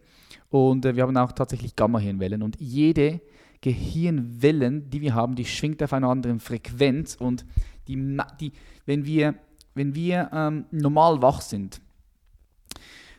und 0.49 0.87
äh, 0.87 0.95
wir 0.95 1.03
haben 1.03 1.17
auch 1.17 1.33
tatsächlich 1.33 1.75
Gamma-Hirnwellen. 1.75 2.43
Und 2.43 2.61
jede 2.61 3.21
Gehirnwellen, 3.67 4.91
die 4.91 5.01
wir 5.01 5.13
haben, 5.13 5.35
die 5.35 5.45
schwingt 5.45 5.83
auf 5.83 5.93
einer 5.93 6.09
anderen 6.09 6.39
Frequenz 6.39 7.17
und 7.17 7.45
die, 7.89 8.17
die, 8.41 8.53
wenn 8.85 9.05
wir, 9.05 9.35
wenn 9.75 9.93
wir 9.97 10.31
ähm, 10.33 10.67
normal 10.71 11.21
wach 11.21 11.41
sind, 11.41 11.81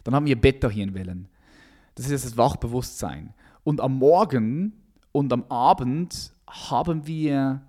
dann 0.06 0.16
haben 0.16 0.26
wir 0.26 0.40
Beta-Hirnwellen. 0.40 1.28
Das 1.96 2.10
ist 2.10 2.24
das 2.24 2.38
Wachbewusstsein. 2.38 3.34
Und 3.66 3.82
am 3.82 3.98
Morgen 3.98 4.72
und 5.12 5.34
am 5.34 5.44
Abend 5.50 6.32
haben 6.48 7.06
wir 7.06 7.62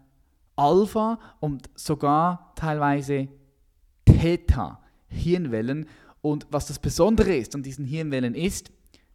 Alpha 0.54 1.18
und 1.40 1.68
sogar 1.74 2.52
teilweise 2.54 3.26
Theta. 4.04 4.80
Hirnwellen. 5.08 5.86
Und 6.20 6.46
was 6.48 6.68
das 6.68 6.78
Besondere 6.78 7.34
ist 7.34 7.56
an 7.56 7.64
diesen 7.64 7.86
Hirnwellen 7.86 8.36
ist, 8.36 8.70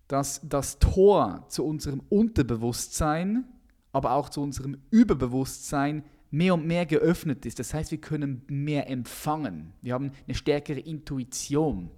dass 0.10 0.42
das 0.44 0.80
Tor 0.80 1.46
zu 1.48 1.66
unserem 1.66 2.02
Unterbewusstsein, 2.10 3.46
aber 3.94 4.14
auch 4.14 4.28
zu 4.28 4.42
unserem 4.42 4.78
Überbewusstsein 4.92 6.04
mehr 6.32 6.56
und 6.56 6.66
mehr 6.66 6.86
geöffnet 6.86 7.46
ist. 7.46 7.60
Das 7.60 7.74
heißt, 7.74 7.92
wir 7.92 8.02
können 8.02 8.42
mehr 8.48 8.90
empfangen. 8.90 9.72
Wir 9.82 9.94
haben 9.94 10.12
eine 10.28 10.36
stärkere 10.36 10.80
Intuition. 10.80 11.92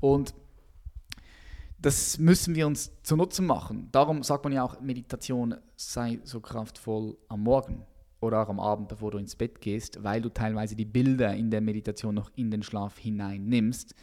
Und 0.00 0.34
das 1.80 2.18
müssen 2.18 2.56
wir 2.56 2.66
uns 2.66 2.90
zunutze 3.04 3.40
machen. 3.40 3.88
Darum 3.92 4.24
sagt 4.24 4.42
man 4.42 4.52
ja 4.52 4.64
auch, 4.64 4.80
Meditation 4.80 5.54
sei 5.76 6.18
so 6.24 6.40
kraftvoll 6.40 7.16
am 7.28 7.44
Morgen 7.44 7.86
oder 8.20 8.42
auch 8.42 8.48
am 8.48 8.58
Abend, 8.58 8.88
bevor 8.88 9.12
du 9.12 9.18
ins 9.18 9.36
Bett 9.36 9.60
gehst, 9.60 10.02
weil 10.02 10.20
du 10.20 10.28
teilweise 10.28 10.74
die 10.74 10.84
Bilder 10.84 11.34
in 11.34 11.52
der 11.52 11.60
Meditation 11.60 12.16
noch 12.16 12.32
in 12.34 12.50
den 12.50 12.64
Schlaf 12.64 12.98
hinein 12.98 13.46
nimmst. 13.46 13.94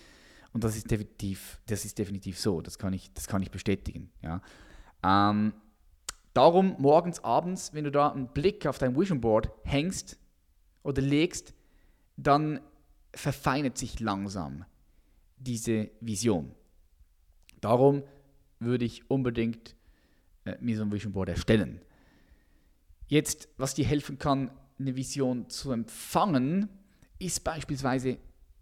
Und 0.54 0.64
das 0.64 0.78
ist 0.78 0.90
definitiv, 0.90 1.60
das 1.66 1.84
ist 1.84 2.00
definitiv 2.00 2.40
so, 2.40 2.62
das 2.62 2.80
kann 2.80 2.94
ich, 2.94 3.12
das 3.14 3.28
kann 3.28 3.42
ich 3.42 3.52
bestätigen. 3.52 4.10
Ja. 4.22 4.42
Ähm, 5.04 5.54
darum 6.36 6.76
morgens, 6.78 7.24
abends, 7.24 7.74
wenn 7.74 7.86
du 7.86 7.92
da 7.92 8.12
einen 8.12 8.28
Blick 8.28 8.68
auf 8.68 8.78
dein 8.78 8.96
Vision 8.96 9.22
Board 9.22 9.50
hängst 9.64 10.20
oder 10.84 11.02
legst, 11.02 11.54
dann 12.18 12.60
verfeinert 13.14 13.78
sich 13.78 14.00
langsam 14.00 14.66
diese 15.38 15.90
Vision. 16.02 16.52
Darum 17.62 18.04
würde 18.60 18.86
ich 18.86 19.10
unbedingt 19.10 19.76
äh, 20.46 20.56
mir 20.60 20.78
so 20.78 20.84
ein 20.84 20.92
Vision 20.92 21.14
Board 21.14 21.30
erstellen. 21.30 21.82
Jetzt, 23.08 23.48
was 23.58 23.74
dir 23.74 23.86
helfen 23.86 24.18
kann, 24.18 24.52
eine 24.78 24.96
Vision 24.96 25.50
zu 25.50 25.72
empfangen, 25.72 26.70
ist 27.18 27.44
beispielsweise 27.44 28.18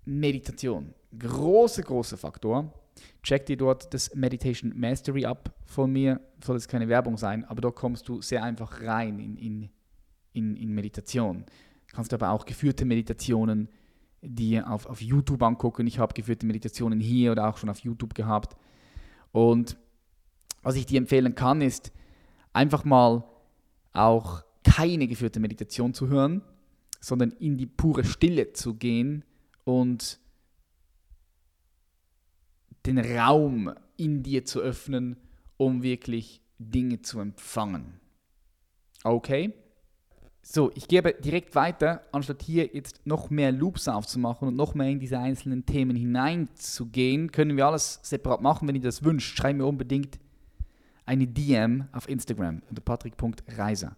Meditation. 0.05 0.93
Großer, 1.17 1.81
großer 1.81 2.17
Faktor. 2.17 2.73
Check 3.23 3.45
dir 3.45 3.57
dort 3.57 3.93
das 3.93 4.13
Meditation 4.15 4.73
Mastery 4.75 5.25
ab 5.25 5.53
von 5.65 5.91
mir. 5.91 6.21
Soll 6.43 6.57
es 6.57 6.67
keine 6.67 6.87
Werbung 6.89 7.17
sein, 7.17 7.45
aber 7.45 7.61
dort 7.61 7.75
kommst 7.75 8.07
du 8.07 8.21
sehr 8.21 8.43
einfach 8.43 8.81
rein 8.81 9.19
in, 9.19 9.37
in, 9.37 9.69
in, 10.33 10.55
in 10.55 10.73
Meditation. 10.73 11.45
Kannst 11.93 12.13
aber 12.13 12.31
auch 12.31 12.45
geführte 12.45 12.85
Meditationen 12.85 13.69
dir 14.21 14.69
auf, 14.69 14.85
auf 14.85 15.01
YouTube 15.01 15.41
angucken. 15.41 15.85
Ich 15.87 15.99
habe 15.99 16.13
geführte 16.13 16.45
Meditationen 16.45 16.99
hier 16.99 17.31
oder 17.31 17.49
auch 17.49 17.57
schon 17.57 17.69
auf 17.69 17.79
YouTube 17.79 18.13
gehabt. 18.13 18.55
Und 19.31 19.77
was 20.61 20.75
ich 20.75 20.85
dir 20.85 20.97
empfehlen 20.97 21.35
kann, 21.35 21.61
ist 21.61 21.91
einfach 22.53 22.85
mal 22.85 23.23
auch 23.91 24.43
keine 24.63 25.07
geführte 25.07 25.39
Meditation 25.39 25.93
zu 25.93 26.07
hören, 26.07 26.41
sondern 26.99 27.31
in 27.31 27.57
die 27.57 27.65
pure 27.65 28.05
Stille 28.05 28.53
zu 28.53 28.75
gehen 28.75 29.25
und 29.65 30.19
den 32.85 32.99
Raum 32.99 33.73
in 33.97 34.23
dir 34.23 34.45
zu 34.45 34.59
öffnen, 34.59 35.17
um 35.57 35.83
wirklich 35.83 36.41
Dinge 36.59 37.01
zu 37.01 37.19
empfangen. 37.19 37.99
Okay? 39.03 39.53
So, 40.41 40.71
ich 40.75 40.89
gebe 40.89 41.13
direkt 41.13 41.55
weiter, 41.55 42.01
anstatt 42.11 42.41
hier 42.41 42.69
jetzt 42.73 43.05
noch 43.05 43.29
mehr 43.29 43.53
Loops 43.53 43.87
aufzumachen 43.87 44.49
und 44.49 44.57
noch 44.57 44.75
mehr 44.75 44.89
in 44.89 44.99
diese 44.99 45.17
einzelnen 45.17 45.65
Themen 45.65 45.95
hineinzugehen, 45.95 47.31
können 47.31 47.55
wir 47.55 47.65
alles 47.65 47.99
separat 48.03 48.41
machen. 48.41 48.67
Wenn 48.67 48.75
ihr 48.75 48.81
das 48.81 49.03
wünscht, 49.03 49.37
schreibt 49.37 49.57
mir 49.57 49.65
unbedingt 49.65 50.19
eine 51.05 51.27
DM 51.27 51.87
auf 51.93 52.09
Instagram 52.09 52.61
unter 52.69 52.81
patrick.reiser. 52.81 53.95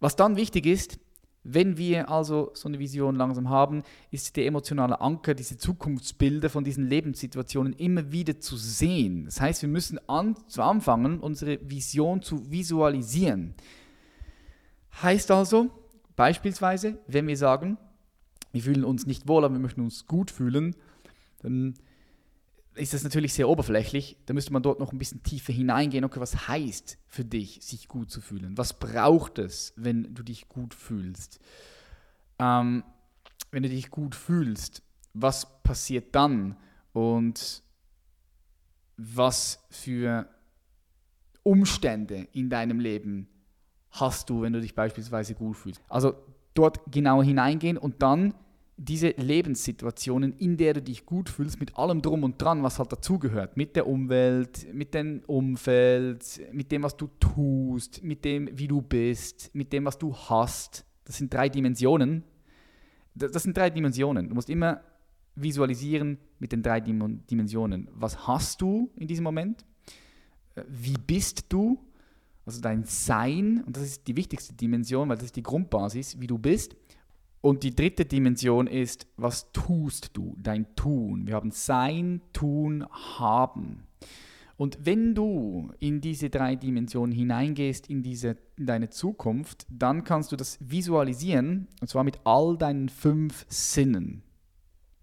Was 0.00 0.16
dann 0.16 0.34
wichtig 0.34 0.66
ist, 0.66 0.98
wenn 1.44 1.76
wir 1.76 2.08
also 2.08 2.50
so 2.54 2.68
eine 2.68 2.78
Vision 2.78 3.16
langsam 3.16 3.48
haben, 3.48 3.82
ist 4.10 4.36
der 4.36 4.46
emotionale 4.46 5.00
Anker, 5.00 5.34
diese 5.34 5.56
Zukunftsbilder 5.58 6.48
von 6.48 6.62
diesen 6.62 6.86
Lebenssituationen 6.86 7.72
immer 7.72 8.12
wieder 8.12 8.38
zu 8.38 8.56
sehen. 8.56 9.24
Das 9.24 9.40
heißt, 9.40 9.62
wir 9.62 9.68
müssen 9.68 9.98
an, 10.08 10.36
anfangen, 10.56 11.18
unsere 11.18 11.58
Vision 11.68 12.22
zu 12.22 12.50
visualisieren. 12.50 13.54
Heißt 15.02 15.30
also, 15.32 15.70
beispielsweise, 16.14 16.98
wenn 17.08 17.26
wir 17.26 17.36
sagen, 17.36 17.76
wir 18.52 18.62
fühlen 18.62 18.84
uns 18.84 19.06
nicht 19.06 19.26
wohl, 19.26 19.44
aber 19.44 19.54
wir 19.54 19.60
möchten 19.60 19.80
uns 19.80 20.06
gut 20.06 20.30
fühlen, 20.30 20.76
dann 21.40 21.74
ist 22.74 22.94
das 22.94 23.04
natürlich 23.04 23.34
sehr 23.34 23.48
oberflächlich. 23.48 24.16
Da 24.26 24.34
müsste 24.34 24.52
man 24.52 24.62
dort 24.62 24.80
noch 24.80 24.92
ein 24.92 24.98
bisschen 24.98 25.22
tiefer 25.22 25.52
hineingehen. 25.52 26.04
Okay, 26.04 26.20
was 26.20 26.48
heißt 26.48 26.98
für 27.06 27.24
dich, 27.24 27.60
sich 27.62 27.88
gut 27.88 28.10
zu 28.10 28.20
fühlen? 28.20 28.56
Was 28.56 28.78
braucht 28.78 29.38
es, 29.38 29.72
wenn 29.76 30.14
du 30.14 30.22
dich 30.22 30.48
gut 30.48 30.74
fühlst? 30.74 31.40
Ähm, 32.38 32.82
wenn 33.50 33.62
du 33.62 33.68
dich 33.68 33.90
gut 33.90 34.14
fühlst, 34.14 34.82
was 35.12 35.62
passiert 35.62 36.14
dann? 36.14 36.56
Und 36.92 37.62
was 38.96 39.64
für 39.70 40.28
Umstände 41.42 42.28
in 42.32 42.50
deinem 42.50 42.80
Leben 42.80 43.28
hast 43.90 44.30
du, 44.30 44.42
wenn 44.42 44.52
du 44.52 44.60
dich 44.60 44.74
beispielsweise 44.74 45.34
gut 45.34 45.56
fühlst? 45.56 45.80
Also 45.88 46.14
dort 46.54 46.80
genau 46.90 47.22
hineingehen 47.22 47.76
und 47.76 48.02
dann 48.02 48.34
diese 48.76 49.10
Lebenssituationen, 49.10 50.32
in 50.32 50.56
der 50.56 50.74
du 50.74 50.82
dich 50.82 51.06
gut 51.06 51.28
fühlst, 51.28 51.60
mit 51.60 51.76
allem 51.76 52.02
drum 52.02 52.24
und 52.24 52.40
dran, 52.40 52.62
was 52.62 52.78
halt 52.78 52.92
dazugehört, 52.92 53.56
mit 53.56 53.76
der 53.76 53.86
Umwelt, 53.86 54.72
mit 54.72 54.94
dem 54.94 55.22
Umfeld, 55.26 56.40
mit 56.52 56.72
dem, 56.72 56.82
was 56.82 56.96
du 56.96 57.08
tust, 57.20 58.02
mit 58.02 58.24
dem, 58.24 58.48
wie 58.58 58.68
du 58.68 58.80
bist, 58.80 59.54
mit 59.54 59.72
dem, 59.72 59.84
was 59.84 59.98
du 59.98 60.14
hast. 60.14 60.84
Das 61.04 61.18
sind 61.18 61.32
drei 61.32 61.48
Dimensionen. 61.48 62.24
Das 63.14 63.42
sind 63.42 63.56
drei 63.56 63.68
Dimensionen. 63.70 64.28
Du 64.28 64.34
musst 64.34 64.48
immer 64.48 64.80
visualisieren 65.34 66.18
mit 66.38 66.52
den 66.52 66.62
drei 66.62 66.80
Dimensionen. 66.80 67.88
Was 67.92 68.26
hast 68.26 68.60
du 68.62 68.90
in 68.96 69.06
diesem 69.06 69.24
Moment? 69.24 69.64
Wie 70.66 70.96
bist 71.06 71.46
du? 71.50 71.78
Also 72.44 72.60
dein 72.60 72.84
Sein, 72.84 73.62
und 73.64 73.76
das 73.76 73.84
ist 73.84 74.08
die 74.08 74.16
wichtigste 74.16 74.54
Dimension, 74.54 75.08
weil 75.08 75.16
das 75.16 75.26
ist 75.26 75.36
die 75.36 75.44
Grundbasis, 75.44 76.20
wie 76.20 76.26
du 76.26 76.38
bist. 76.38 76.74
Und 77.42 77.64
die 77.64 77.74
dritte 77.74 78.04
Dimension 78.04 78.68
ist, 78.68 79.08
was 79.16 79.50
tust 79.52 80.16
du, 80.16 80.36
dein 80.38 80.74
Tun. 80.76 81.26
Wir 81.26 81.34
haben 81.34 81.50
Sein, 81.50 82.22
Tun, 82.32 82.86
Haben. 83.18 83.82
Und 84.56 84.78
wenn 84.84 85.16
du 85.16 85.72
in 85.80 86.00
diese 86.00 86.30
drei 86.30 86.54
Dimensionen 86.54 87.12
hineingehst, 87.12 87.90
in, 87.90 88.04
diese, 88.04 88.36
in 88.56 88.66
deine 88.66 88.90
Zukunft, 88.90 89.66
dann 89.68 90.04
kannst 90.04 90.30
du 90.30 90.36
das 90.36 90.58
visualisieren, 90.60 91.66
und 91.80 91.88
zwar 91.88 92.04
mit 92.04 92.20
all 92.22 92.56
deinen 92.56 92.88
fünf 92.88 93.44
Sinnen. 93.48 94.22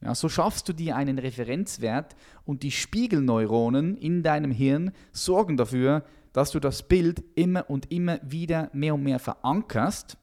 Ja, 0.01 0.15
so 0.15 0.29
schaffst 0.29 0.69
du 0.69 0.73
dir 0.73 0.95
einen 0.95 1.19
Referenzwert 1.19 2.15
und 2.45 2.63
die 2.63 2.71
Spiegelneuronen 2.71 3.97
in 3.97 4.23
deinem 4.23 4.51
Hirn 4.51 4.93
sorgen 5.11 5.57
dafür, 5.57 6.05
dass 6.31 6.51
du 6.51 6.61
das 6.61 6.87
Bild 6.87 7.21
immer 7.35 7.69
und 7.69 7.91
immer 7.91 8.19
wieder 8.23 8.69
mehr 8.71 8.93
und 8.93 9.03
mehr 9.03 9.19
verankerst 9.19 10.17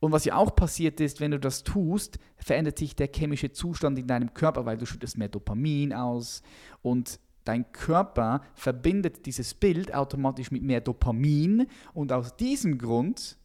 und 0.00 0.12
was 0.12 0.24
ja 0.24 0.36
auch 0.36 0.54
passiert 0.54 1.00
ist, 1.00 1.20
wenn 1.20 1.30
du 1.30 1.40
das 1.40 1.62
tust, 1.62 2.18
verändert 2.36 2.78
sich 2.78 2.94
der 2.94 3.08
chemische 3.12 3.52
Zustand 3.52 3.98
in 3.98 4.06
deinem 4.06 4.34
Körper, 4.34 4.66
weil 4.66 4.76
du 4.76 4.86
schüttest 4.86 5.16
mehr 5.16 5.28
Dopamin 5.28 5.92
aus 5.92 6.42
und 6.82 7.18
dein 7.44 7.70
Körper 7.72 8.42
verbindet 8.54 9.24
dieses 9.24 9.54
Bild 9.54 9.94
automatisch 9.94 10.50
mit 10.50 10.62
mehr 10.62 10.80
Dopamin 10.80 11.66
und 11.94 12.12
aus 12.12 12.36
diesem 12.36 12.76
Grund 12.76 13.38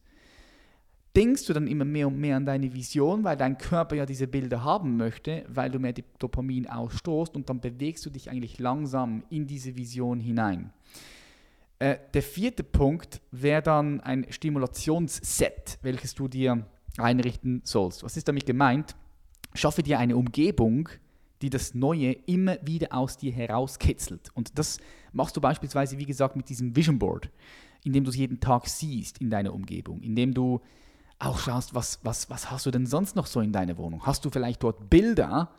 denkst 1.15 1.45
du 1.45 1.53
dann 1.53 1.67
immer 1.67 1.85
mehr 1.85 2.07
und 2.07 2.19
mehr 2.19 2.37
an 2.37 2.45
deine 2.45 2.73
Vision, 2.73 3.23
weil 3.23 3.37
dein 3.37 3.57
Körper 3.57 3.95
ja 3.95 4.05
diese 4.05 4.27
Bilder 4.27 4.63
haben 4.63 4.97
möchte, 4.97 5.45
weil 5.47 5.69
du 5.69 5.79
mehr 5.79 5.93
Dopamin 6.19 6.67
ausstoßt 6.67 7.35
und 7.35 7.49
dann 7.49 7.59
bewegst 7.59 8.05
du 8.05 8.09
dich 8.09 8.29
eigentlich 8.29 8.59
langsam 8.59 9.23
in 9.29 9.45
diese 9.45 9.75
Vision 9.75 10.19
hinein. 10.19 10.71
Äh, 11.81 11.97
der 12.13 12.21
vierte 12.21 12.63
Punkt 12.63 13.21
wäre 13.31 13.63
dann 13.63 14.01
ein 14.01 14.27
Stimulationsset, 14.29 15.79
welches 15.81 16.13
du 16.13 16.27
dir 16.27 16.63
einrichten 16.97 17.61
sollst. 17.63 18.03
Was 18.03 18.17
ist 18.17 18.27
damit 18.27 18.45
gemeint? 18.45 18.95
Schaffe 19.55 19.81
dir 19.81 19.97
eine 19.97 20.15
Umgebung, 20.15 20.89
die 21.41 21.49
das 21.49 21.73
Neue 21.73 22.11
immer 22.11 22.57
wieder 22.61 22.89
aus 22.93 23.17
dir 23.17 23.31
herauskitzelt. 23.31 24.29
Und 24.35 24.59
das 24.59 24.77
machst 25.11 25.35
du 25.35 25.41
beispielsweise, 25.41 25.97
wie 25.97 26.05
gesagt, 26.05 26.35
mit 26.35 26.49
diesem 26.49 26.75
Vision 26.75 26.99
Board, 26.99 27.31
indem 27.83 28.03
du 28.03 28.11
es 28.11 28.15
jeden 28.15 28.39
Tag 28.39 28.67
siehst 28.67 29.17
in 29.17 29.31
deiner 29.31 29.51
Umgebung, 29.51 30.01
indem 30.01 30.35
du 30.35 30.61
auch 31.17 31.39
schaust, 31.39 31.73
was, 31.73 31.99
was, 32.03 32.29
was 32.29 32.51
hast 32.51 32.67
du 32.67 32.69
denn 32.69 32.85
sonst 32.85 33.15
noch 33.15 33.25
so 33.25 33.41
in 33.41 33.53
deiner 33.53 33.75
Wohnung? 33.79 34.05
Hast 34.05 34.23
du 34.23 34.29
vielleicht 34.29 34.61
dort 34.61 34.91
Bilder 34.91 35.49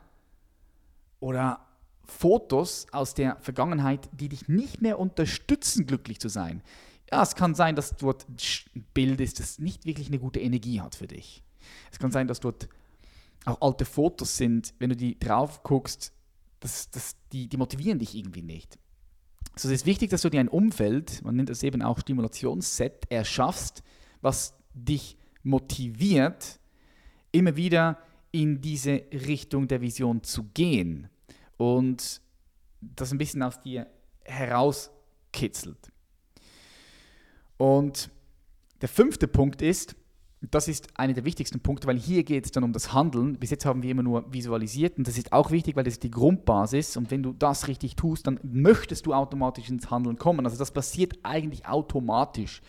oder 1.19 1.59
Fotos 2.05 2.87
aus 2.91 3.13
der 3.13 3.37
Vergangenheit, 3.41 4.09
die 4.11 4.29
dich 4.29 4.47
nicht 4.47 4.81
mehr 4.81 4.99
unterstützen, 4.99 5.85
glücklich 5.85 6.19
zu 6.19 6.29
sein. 6.29 6.61
Ja, 7.11 7.21
es 7.21 7.35
kann 7.35 7.55
sein, 7.55 7.75
dass 7.75 7.95
dort 7.95 8.25
ein 8.29 8.85
Bild 8.93 9.21
ist, 9.21 9.39
das 9.39 9.59
nicht 9.59 9.85
wirklich 9.85 10.07
eine 10.07 10.19
gute 10.19 10.39
Energie 10.39 10.81
hat 10.81 10.95
für 10.95 11.07
dich. 11.07 11.43
Es 11.91 11.99
kann 11.99 12.11
sein, 12.11 12.27
dass 12.27 12.39
dort 12.39 12.67
auch 13.45 13.61
alte 13.61 13.85
Fotos 13.85 14.37
sind, 14.37 14.73
wenn 14.79 14.89
du 14.89 14.95
die 14.95 15.19
drauf 15.19 15.63
guckst, 15.63 16.11
das, 16.59 16.89
das, 16.91 17.15
die, 17.31 17.47
die 17.47 17.57
motivieren 17.57 17.99
dich 17.99 18.15
irgendwie 18.15 18.41
nicht. 18.41 18.77
Also 19.53 19.67
es 19.67 19.81
ist 19.81 19.85
wichtig, 19.85 20.09
dass 20.09 20.21
du 20.21 20.29
dir 20.29 20.39
ein 20.39 20.47
Umfeld, 20.47 21.21
man 21.23 21.35
nennt 21.35 21.49
das 21.49 21.61
eben 21.63 21.81
auch 21.81 21.99
Stimulationsset, 21.99 23.05
erschaffst, 23.09 23.83
was 24.21 24.55
dich 24.73 25.17
motiviert, 25.43 26.59
immer 27.31 27.55
wieder 27.55 27.99
in 28.31 28.61
diese 28.61 29.03
Richtung 29.11 29.67
der 29.67 29.81
Vision 29.81 30.23
zu 30.23 30.43
gehen 30.53 31.09
und 31.57 32.21
das 32.81 33.11
ein 33.11 33.17
bisschen 33.17 33.43
aus 33.43 33.61
dir 33.61 33.87
herauskitzelt. 34.23 35.91
Und 37.57 38.09
der 38.81 38.89
fünfte 38.89 39.27
Punkt 39.27 39.61
ist, 39.61 39.95
das 40.51 40.67
ist 40.67 40.99
einer 40.99 41.13
der 41.13 41.23
wichtigsten 41.23 41.61
Punkte, 41.61 41.87
weil 41.87 41.97
hier 41.97 42.23
geht 42.23 42.45
es 42.45 42.51
dann 42.51 42.65
um 42.65 42.73
das 42.73 42.91
Handeln. 42.91 43.39
Bis 43.39 43.49
jetzt 43.49 43.65
haben 43.65 43.81
wir 43.81 43.91
immer 43.91 44.03
nur 44.03 44.31
visualisiert 44.33 44.97
und 44.97 45.07
das 45.07 45.17
ist 45.17 45.31
auch 45.31 45.51
wichtig, 45.51 45.77
weil 45.77 45.85
das 45.85 45.93
ist 45.93 46.03
die 46.03 46.11
Grundbasis 46.11 46.97
und 46.97 47.11
wenn 47.11 47.23
du 47.23 47.31
das 47.31 47.69
richtig 47.69 47.95
tust, 47.95 48.27
dann 48.27 48.39
möchtest 48.43 49.05
du 49.05 49.13
automatisch 49.13 49.69
ins 49.69 49.89
Handeln 49.89 50.17
kommen. 50.17 50.45
Also 50.45 50.57
das 50.57 50.71
passiert 50.71 51.13
eigentlich 51.23 51.65
automatisch. 51.65 52.61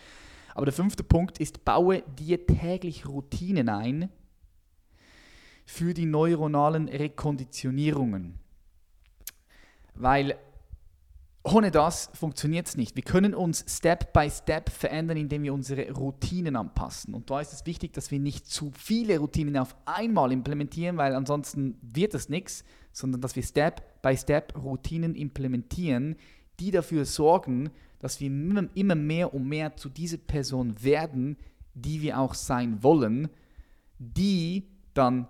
Aber 0.53 0.65
der 0.65 0.73
fünfte 0.73 1.03
Punkt 1.03 1.39
ist, 1.39 1.65
baue 1.65 2.01
dir 2.17 2.47
täglich 2.47 3.07
Routinen 3.07 3.67
ein 3.67 4.09
für 5.65 5.93
die 5.93 6.05
neuronalen 6.05 6.87
Rekonditionierungen. 6.87 8.39
Weil 9.95 10.35
ohne 11.43 11.69
das 11.69 12.09
funktioniert 12.13 12.67
es 12.67 12.75
nicht. 12.75 12.95
Wir 12.95 13.03
können 13.03 13.35
uns 13.35 13.63
Step 13.67 14.13
by 14.13 14.29
Step 14.31 14.69
verändern, 14.69 15.17
indem 15.17 15.43
wir 15.43 15.53
unsere 15.53 15.91
Routinen 15.91 16.55
anpassen. 16.55 17.13
Und 17.13 17.29
da 17.29 17.39
ist 17.39 17.53
es 17.53 17.67
wichtig, 17.67 17.93
dass 17.93 18.09
wir 18.09 18.19
nicht 18.19 18.47
zu 18.47 18.71
viele 18.75 19.19
Routinen 19.19 19.55
auf 19.57 19.75
einmal 19.85 20.31
implementieren, 20.31 20.97
weil 20.97 21.13
ansonsten 21.13 21.77
wird 21.83 22.15
es 22.15 22.29
nichts, 22.29 22.63
sondern 22.91 23.21
dass 23.21 23.35
wir 23.35 23.43
Step 23.43 24.01
by 24.01 24.17
Step 24.17 24.55
Routinen 24.57 25.13
implementieren, 25.13 26.15
die 26.59 26.71
dafür 26.71 27.05
sorgen, 27.05 27.69
dass 27.99 28.19
wir 28.19 28.29
immer 28.73 28.95
mehr 28.95 29.33
und 29.33 29.47
mehr 29.47 29.77
zu 29.77 29.89
dieser 29.89 30.17
Person 30.17 30.83
werden, 30.83 31.37
die 31.75 32.01
wir 32.01 32.19
auch 32.19 32.33
sein 32.33 32.81
wollen, 32.81 33.29
die 33.99 34.67
dann 34.95 35.27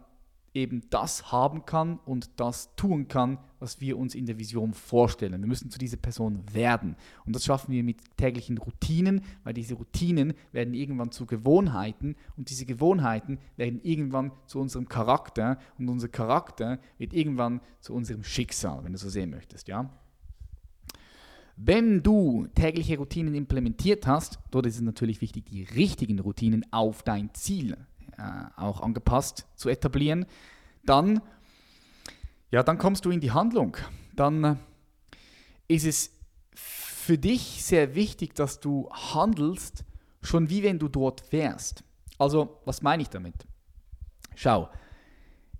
eben 0.55 0.83
das 0.89 1.31
haben 1.31 1.65
kann 1.65 1.99
und 2.05 2.29
das 2.39 2.75
tun 2.75 3.07
kann, 3.07 3.37
was 3.59 3.81
wir 3.81 3.97
uns 3.97 4.15
in 4.15 4.25
der 4.25 4.39
Vision 4.39 4.73
vorstellen. 4.73 5.41
Wir 5.41 5.47
müssen 5.47 5.69
zu 5.69 5.77
dieser 5.77 5.97
Person 5.97 6.41
werden. 6.53 6.95
Und 7.25 7.35
das 7.35 7.43
schaffen 7.43 7.71
wir 7.71 7.83
mit 7.83 7.97
täglichen 8.17 8.57
Routinen, 8.57 9.21
weil 9.43 9.53
diese 9.53 9.75
Routinen 9.75 10.33
werden 10.53 10.73
irgendwann 10.73 11.11
zu 11.11 11.25
Gewohnheiten 11.25 12.15
und 12.37 12.49
diese 12.49 12.65
Gewohnheiten 12.65 13.37
werden 13.57 13.81
irgendwann 13.83 14.31
zu 14.47 14.59
unserem 14.59 14.87
Charakter 14.87 15.59
und 15.77 15.89
unser 15.89 16.07
Charakter 16.07 16.79
wird 16.97 17.13
irgendwann 17.13 17.59
zu 17.81 17.93
unserem 17.93 18.23
Schicksal, 18.23 18.83
wenn 18.83 18.93
du 18.93 18.97
so 18.97 19.09
sehen 19.09 19.31
möchtest, 19.31 19.67
ja? 19.67 19.89
Wenn 21.57 22.03
du 22.03 22.47
tägliche 22.53 22.97
Routinen 22.97 23.33
implementiert 23.33 24.07
hast, 24.07 24.39
dort 24.51 24.65
ist 24.65 24.75
es 24.75 24.81
natürlich 24.81 25.21
wichtig, 25.21 25.45
die 25.45 25.63
richtigen 25.63 26.19
Routinen 26.19 26.65
auf 26.71 27.01
dein 27.01 27.33
Ziel 27.33 27.77
auch 28.55 28.81
angepasst 28.81 29.45
zu 29.55 29.69
etablieren, 29.69 30.25
dann, 30.85 31.21
ja, 32.51 32.63
dann 32.63 32.77
kommst 32.77 33.05
du 33.05 33.11
in 33.11 33.19
die 33.19 33.31
Handlung. 33.31 33.77
Dann 34.15 34.43
äh, 34.43 34.55
ist 35.67 35.85
es 35.85 36.11
für 36.53 37.17
dich 37.17 37.63
sehr 37.63 37.95
wichtig, 37.95 38.33
dass 38.35 38.59
du 38.59 38.89
handelst, 38.91 39.85
schon 40.21 40.49
wie 40.49 40.63
wenn 40.63 40.79
du 40.79 40.87
dort 40.87 41.31
wärst. 41.31 41.83
Also, 42.17 42.61
was 42.65 42.81
meine 42.81 43.03
ich 43.03 43.09
damit? 43.09 43.45
Schau, 44.35 44.69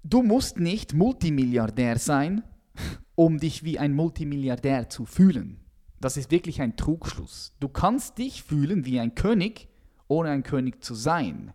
du 0.03 0.23
musst 0.23 0.59
nicht 0.59 0.93
Multimilliardär 0.93 1.99
sein, 1.99 2.43
um 3.15 3.39
dich 3.39 3.63
wie 3.63 3.79
ein 3.79 3.93
Multimilliardär 3.93 4.89
zu 4.89 5.05
fühlen. 5.05 5.59
Das 5.99 6.17
ist 6.17 6.31
wirklich 6.31 6.61
ein 6.61 6.75
Trugschluss. 6.75 7.53
Du 7.59 7.69
kannst 7.69 8.17
dich 8.17 8.43
fühlen 8.43 8.85
wie 8.85 8.99
ein 8.99 9.15
König, 9.15 9.69
ohne 10.07 10.29
ein 10.29 10.43
König 10.43 10.83
zu 10.83 10.93
sein. 10.93 11.53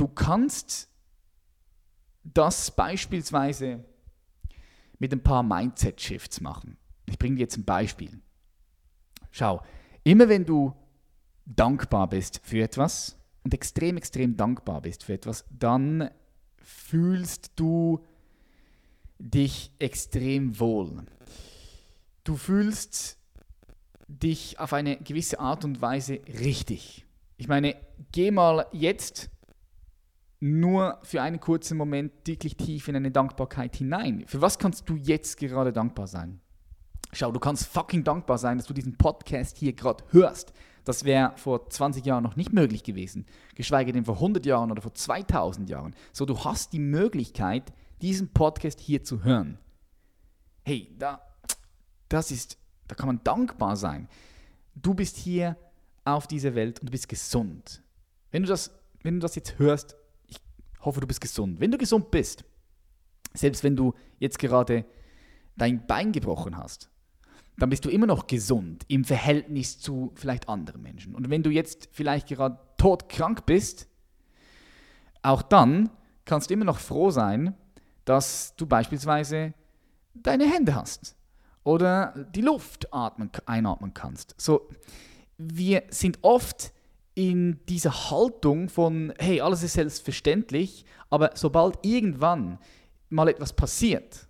Du 0.00 0.08
kannst 0.08 0.88
das 2.24 2.70
beispielsweise 2.70 3.84
mit 4.98 5.12
ein 5.12 5.22
paar 5.22 5.42
Mindset-Shifts 5.42 6.40
machen. 6.40 6.78
Ich 7.04 7.18
bringe 7.18 7.36
dir 7.36 7.42
jetzt 7.42 7.58
ein 7.58 7.66
Beispiel. 7.66 8.18
Schau, 9.30 9.62
immer 10.02 10.30
wenn 10.30 10.46
du 10.46 10.74
dankbar 11.44 12.08
bist 12.08 12.40
für 12.42 12.62
etwas 12.62 13.18
und 13.44 13.52
extrem, 13.52 13.98
extrem 13.98 14.38
dankbar 14.38 14.80
bist 14.80 15.04
für 15.04 15.12
etwas, 15.12 15.44
dann 15.50 16.08
fühlst 16.62 17.52
du 17.56 18.02
dich 19.18 19.70
extrem 19.78 20.58
wohl. 20.58 21.04
Du 22.24 22.36
fühlst 22.36 23.18
dich 24.08 24.58
auf 24.58 24.72
eine 24.72 24.96
gewisse 24.96 25.40
Art 25.40 25.66
und 25.66 25.82
Weise 25.82 26.20
richtig. 26.26 27.04
Ich 27.36 27.48
meine, 27.48 27.76
geh 28.12 28.30
mal 28.30 28.66
jetzt 28.72 29.28
nur 30.40 30.98
für 31.02 31.20
einen 31.20 31.38
kurzen 31.38 31.76
Moment 31.76 32.12
wirklich 32.24 32.56
tief 32.56 32.88
in 32.88 32.96
eine 32.96 33.10
Dankbarkeit 33.10 33.76
hinein. 33.76 34.24
Für 34.26 34.40
was 34.40 34.58
kannst 34.58 34.88
du 34.88 34.96
jetzt 34.96 35.38
gerade 35.38 35.72
dankbar 35.72 36.06
sein? 36.06 36.40
Schau, 37.12 37.30
du 37.30 37.40
kannst 37.40 37.66
fucking 37.66 38.04
dankbar 38.04 38.38
sein, 38.38 38.56
dass 38.56 38.66
du 38.66 38.72
diesen 38.72 38.96
Podcast 38.96 39.58
hier 39.58 39.74
gerade 39.74 40.02
hörst. 40.10 40.52
Das 40.84 41.04
wäre 41.04 41.32
vor 41.36 41.68
20 41.68 42.06
Jahren 42.06 42.22
noch 42.22 42.36
nicht 42.36 42.52
möglich 42.52 42.82
gewesen, 42.84 43.26
geschweige 43.54 43.92
denn 43.92 44.06
vor 44.06 44.14
100 44.14 44.46
Jahren 44.46 44.70
oder 44.70 44.80
vor 44.80 44.94
2000 44.94 45.68
Jahren. 45.68 45.94
So, 46.12 46.24
du 46.24 46.42
hast 46.42 46.72
die 46.72 46.78
Möglichkeit, 46.78 47.72
diesen 48.00 48.32
Podcast 48.32 48.80
hier 48.80 49.04
zu 49.04 49.22
hören. 49.22 49.58
Hey, 50.64 50.94
da, 50.98 51.20
das 52.08 52.30
ist, 52.30 52.56
da 52.88 52.94
kann 52.94 53.08
man 53.08 53.22
dankbar 53.24 53.76
sein. 53.76 54.08
Du 54.74 54.94
bist 54.94 55.16
hier 55.16 55.56
auf 56.04 56.26
dieser 56.26 56.54
Welt 56.54 56.80
und 56.80 56.88
du 56.88 56.92
bist 56.92 57.08
gesund. 57.08 57.82
Wenn 58.30 58.42
du 58.42 58.48
das, 58.48 58.70
wenn 59.02 59.14
du 59.14 59.20
das 59.20 59.34
jetzt 59.34 59.58
hörst, 59.58 59.96
hoffe, 60.80 61.00
du 61.00 61.06
bist 61.06 61.20
gesund. 61.20 61.60
Wenn 61.60 61.70
du 61.70 61.78
gesund 61.78 62.10
bist, 62.10 62.44
selbst 63.34 63.62
wenn 63.64 63.76
du 63.76 63.94
jetzt 64.18 64.38
gerade 64.38 64.84
dein 65.56 65.86
Bein 65.86 66.12
gebrochen 66.12 66.56
hast, 66.56 66.90
dann 67.58 67.70
bist 67.70 67.84
du 67.84 67.90
immer 67.90 68.06
noch 68.06 68.26
gesund 68.26 68.84
im 68.88 69.04
Verhältnis 69.04 69.78
zu 69.78 70.12
vielleicht 70.14 70.48
anderen 70.48 70.82
Menschen. 70.82 71.14
Und 71.14 71.28
wenn 71.28 71.42
du 71.42 71.50
jetzt 71.50 71.88
vielleicht 71.92 72.28
gerade 72.28 72.58
todkrank 72.78 73.44
bist, 73.44 73.86
auch 75.22 75.42
dann 75.42 75.90
kannst 76.24 76.48
du 76.48 76.54
immer 76.54 76.64
noch 76.64 76.78
froh 76.78 77.10
sein, 77.10 77.54
dass 78.06 78.56
du 78.56 78.66
beispielsweise 78.66 79.52
deine 80.14 80.50
Hände 80.50 80.74
hast 80.74 81.14
oder 81.62 82.14
die 82.34 82.40
Luft 82.40 82.92
atmen, 82.92 83.30
einatmen 83.44 83.92
kannst. 83.92 84.34
So, 84.38 84.68
wir 85.36 85.82
sind 85.90 86.18
oft 86.22 86.72
in 87.14 87.60
dieser 87.68 88.10
Haltung 88.10 88.68
von, 88.68 89.12
hey, 89.18 89.40
alles 89.40 89.62
ist 89.62 89.74
selbstverständlich, 89.74 90.84
aber 91.10 91.32
sobald 91.34 91.78
irgendwann 91.82 92.58
mal 93.08 93.28
etwas 93.28 93.52
passiert, 93.52 94.28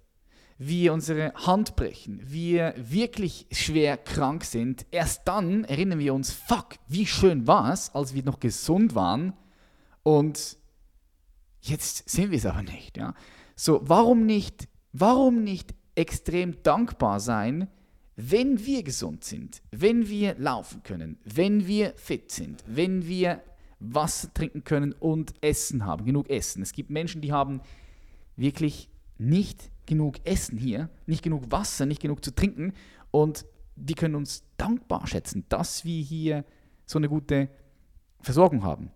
wir 0.58 0.92
unsere 0.92 1.32
Hand 1.34 1.74
brechen, 1.76 2.20
wir 2.22 2.74
wirklich 2.76 3.46
schwer 3.50 3.96
krank 3.96 4.44
sind, 4.44 4.86
erst 4.90 5.26
dann 5.26 5.64
erinnern 5.64 5.98
wir 5.98 6.12
uns, 6.12 6.32
fuck, 6.32 6.76
wie 6.86 7.06
schön 7.06 7.46
war 7.46 7.72
es, 7.72 7.94
als 7.94 8.14
wir 8.14 8.22
noch 8.22 8.40
gesund 8.40 8.94
waren 8.94 9.32
und 10.02 10.58
jetzt 11.62 12.08
sind 12.08 12.30
wir 12.30 12.38
es 12.38 12.46
aber 12.46 12.62
nicht. 12.62 12.96
Ja? 12.98 13.14
So, 13.56 13.80
warum 13.84 14.26
nicht, 14.26 14.68
warum 14.92 15.44
nicht 15.44 15.74
extrem 15.94 16.62
dankbar 16.62 17.20
sein, 17.20 17.68
wenn 18.16 18.64
wir 18.64 18.82
gesund 18.82 19.24
sind, 19.24 19.62
wenn 19.70 20.08
wir 20.08 20.34
laufen 20.38 20.82
können, 20.82 21.18
wenn 21.24 21.66
wir 21.66 21.94
fit 21.96 22.30
sind, 22.30 22.62
wenn 22.66 23.06
wir 23.06 23.42
Wasser 23.78 24.32
trinken 24.34 24.62
können 24.64 24.92
und 24.92 25.32
Essen 25.42 25.86
haben, 25.86 26.04
genug 26.04 26.28
Essen. 26.28 26.62
Es 26.62 26.72
gibt 26.72 26.90
Menschen, 26.90 27.22
die 27.22 27.32
haben 27.32 27.62
wirklich 28.36 28.90
nicht 29.16 29.70
genug 29.86 30.16
Essen 30.24 30.58
hier, 30.58 30.90
nicht 31.06 31.22
genug 31.22 31.50
Wasser, 31.50 31.86
nicht 31.86 32.02
genug 32.02 32.24
zu 32.24 32.34
trinken 32.34 32.74
und 33.10 33.46
die 33.76 33.94
können 33.94 34.14
uns 34.14 34.44
dankbar 34.56 35.06
schätzen, 35.06 35.46
dass 35.48 35.84
wir 35.84 36.02
hier 36.02 36.44
so 36.84 36.98
eine 36.98 37.08
gute 37.08 37.48
Versorgung 38.20 38.62
haben. 38.62 38.90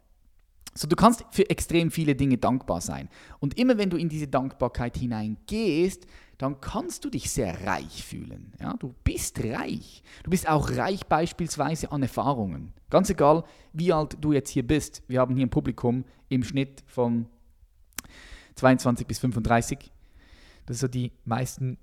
So, 0.75 0.89
du 0.89 0.97
kannst 0.97 1.25
für 1.31 1.49
extrem 1.49 1.91
viele 1.91 2.17
Dinge 2.17 2.37
dankbar 2.37 2.81
sein. 2.81 3.09
Und 3.39 3.57
immer 3.59 3.79
wenn 3.79 3.91
du 3.91 3.97
in 3.97 4.09
diese 4.09 4.27
Dankbarkeit 4.27 4.97
hineingehst, 4.97 6.07
dann 6.45 6.61
kannst 6.61 7.03
du 7.03 7.09
dich 7.09 7.31
sehr 7.31 7.67
reich 7.67 8.05
fühlen. 8.05 8.53
Ja, 8.61 8.75
du 8.75 8.95
bist 9.03 9.43
reich. 9.43 10.03
Du 10.25 10.31
bist 10.31 10.47
auch 10.47 10.71
reich 10.73 11.07
beispielsweise 11.07 11.91
an 11.91 12.03
Erfahrungen. 12.03 12.75
Ganz 12.91 13.09
egal, 13.09 13.45
wie 13.73 13.95
alt 13.95 14.19
du 14.21 14.33
jetzt 14.33 14.51
hier 14.51 14.67
bist. 14.67 15.03
Wir 15.09 15.21
haben 15.21 15.35
hier 15.37 15.47
ein 15.47 15.51
Publikum 15.51 16.05
im 16.29 16.45
Schnitt 16.45 16.85
von 16.87 17.31
22 18.57 19.07
bis 19.07 19.21
35. 19.21 19.91
Das 20.67 20.81
sind 20.81 20.95
die 20.95 21.13
meisten 21.25 21.79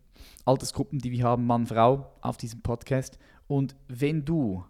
Altersgruppen, 0.45 0.99
die 0.99 1.09
wir 1.09 1.23
haben, 1.23 1.47
Mann, 1.47 1.65
Frau, 1.65 2.11
auf 2.21 2.37
diesem 2.37 2.61
Podcast. 2.61 3.17
Und 3.47 3.75
wenn 3.87 4.25
du 4.25 4.63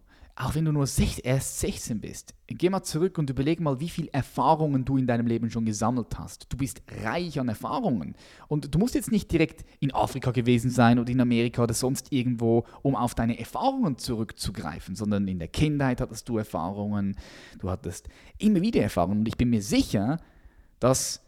auch 0.44 0.56
wenn 0.56 0.66
du 0.66 0.72
nur 0.72 0.88
sech, 0.88 1.22
erst 1.24 1.60
16 1.60 2.00
bist, 2.02 2.34
geh 2.48 2.70
mal 2.70 2.84
zurück 2.84 3.18
und 3.18 3.30
überleg 3.30 3.60
mal, 3.60 3.80
wie 3.80 3.90
viele 3.90 4.12
Erfahrungen 4.12 4.86
du 4.86 4.98
in 4.98 5.06
deinem 5.06 5.28
Leben 5.28 5.50
schon 5.50 5.66
gesammelt 5.66 6.18
hast. 6.18 6.52
Du 6.52 6.58
bist 6.58 6.82
reich 7.04 7.40
an 7.40 7.48
Erfahrungen. 7.48 8.16
Und 8.48 8.74
du 8.74 8.80
musst 8.80 8.96
jetzt 8.96 9.12
nicht 9.12 9.32
direkt 9.32 9.64
in 9.80 9.94
Afrika 9.94 10.32
gewesen 10.32 10.72
sein 10.72 11.00
oder 11.00 11.12
in 11.12 11.22
Amerika 11.22 11.64
oder 11.64 11.74
sonst 11.74 12.12
irgendwo, 12.12 12.66
um 12.82 12.96
auf 12.96 13.14
deine 13.14 13.38
Erfahrungen 13.40 13.98
zurückzugreifen, 13.98 14.96
sondern 14.96 15.28
in 15.28 15.40
der 15.40 15.48
Kindheit 15.48 16.02
hattest 16.02 16.28
du 16.28 16.38
Erfahrungen, 16.38 17.16
du 17.60 17.70
hattest 17.70 18.10
immer 18.38 18.62
wieder 18.62 18.82
Erfahrungen. 18.82 19.20
Und 19.20 19.28
ich 19.28 19.38
bin 19.38 19.50
mir 19.50 19.62
sicher, 19.62 20.18
dass 20.80 21.22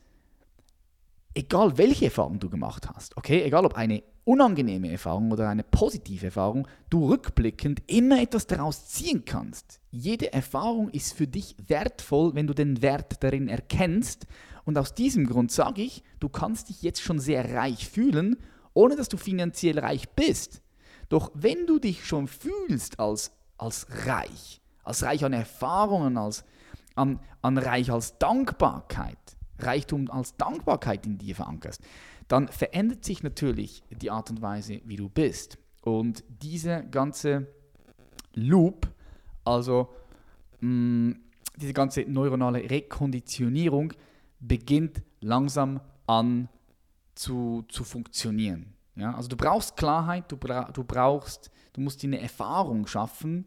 egal 1.34 1.78
welche 1.78 2.06
Erfahrung 2.06 2.40
du 2.40 2.50
gemacht 2.50 2.88
hast, 2.94 3.18
okay, 3.18 3.44
egal 3.44 3.66
ob 3.66 3.76
eine 3.76 4.04
unangenehme 4.26 4.92
Erfahrung 4.92 5.32
oder 5.32 5.50
eine 5.50 5.64
positive 5.64 6.28
Erfahrung, 6.28 6.68
du 6.90 7.10
rückblickend 7.10 7.82
immer 7.88 8.22
etwas 8.22 8.48
daraus 8.48 8.88
ziehen 8.88 9.26
kannst. 9.26 9.82
Jede 9.92 10.32
Erfahrung 10.32 10.90
ist 10.90 11.14
für 11.14 11.28
dich 11.28 11.56
wertvoll, 11.68 12.34
wenn 12.36 12.48
du 12.48 12.54
den 12.54 12.82
Wert 12.82 13.24
darin 13.24 13.48
erkennst. 13.48 14.26
Und 14.66 14.78
aus 14.78 14.94
diesem 14.94 15.28
Grund 15.28 15.52
sage 15.52 15.82
ich, 15.82 16.04
du 16.20 16.30
kannst 16.30 16.70
dich 16.70 16.82
jetzt 16.82 17.02
schon 17.02 17.20
sehr 17.20 17.54
reich 17.54 17.90
fühlen, 17.90 18.38
ohne 18.74 18.96
dass 18.96 19.10
du 19.10 19.18
finanziell 19.18 19.80
reich 19.80 20.10
bist. 20.10 20.62
Doch 21.10 21.32
wenn 21.34 21.68
du 21.68 21.80
dich 21.80 22.06
schon 22.06 22.28
fühlst 22.28 23.00
als, 23.00 23.36
als 23.58 23.88
reich, 24.06 24.62
als 24.84 25.04
reich 25.04 25.26
an 25.26 25.34
Erfahrungen, 25.34 26.18
als 26.18 26.46
an, 26.96 27.20
an 27.42 27.58
reich 27.58 27.92
als 27.92 28.18
Dankbarkeit, 28.20 29.18
Reichtum 29.66 30.10
als 30.10 30.36
Dankbarkeit 30.38 31.06
in 31.06 31.18
dir 31.18 31.36
verankerst, 31.36 31.82
dann 32.28 32.48
verändert 32.48 33.04
sich 33.04 33.24
natürlich 33.24 33.84
die 33.90 34.12
Art 34.12 34.30
und 34.30 34.42
Weise, 34.42 34.82
wie 34.86 34.96
du 34.96 35.10
bist. 35.10 35.58
Und 35.84 36.24
diese 36.28 36.86
ganze 36.90 37.48
Loop, 38.34 38.88
also 39.44 39.90
mh, 40.62 40.70
mm, 40.70 41.20
diese 41.58 41.74
ganze 41.74 42.02
neuronale 42.02 42.70
Rekonditionierung, 42.70 43.94
beginnt 44.40 45.04
langsam 45.22 45.80
an 46.08 46.50
zu, 47.16 47.64
zu 47.70 47.84
funktionieren. 47.84 48.74
Ja? 48.96 49.14
Also 49.16 49.30
du 49.30 49.38
brauchst 49.38 49.78
Klarheit, 49.78 50.32
du, 50.32 50.38
bra 50.38 50.72
du 50.72 50.84
brauchst, 50.84 51.52
du 51.74 51.82
musst 51.82 52.02
dir 52.02 52.08
eine 52.08 52.22
Erfahrung 52.22 52.88
schaffen, 52.88 53.46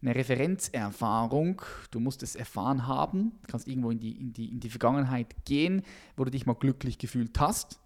eine 0.00 0.14
Referenzerfahrung. 0.14 1.62
Du 1.90 2.00
musst 2.00 2.22
es 2.22 2.36
erfahren 2.36 2.86
haben. 2.86 3.32
Du 3.42 3.48
kannst 3.48 3.66
irgendwo 3.66 3.90
in 3.90 3.98
die, 3.98 4.12
in, 4.12 4.32
die, 4.32 4.50
in 4.50 4.60
die 4.60 4.70
Vergangenheit 4.70 5.44
gehen, 5.44 5.82
wo 6.16 6.24
du 6.24 6.30
dich 6.30 6.46
mal 6.46 6.54
glücklich 6.54 6.98
gefühlt 6.98 7.38
hast. 7.40 7.80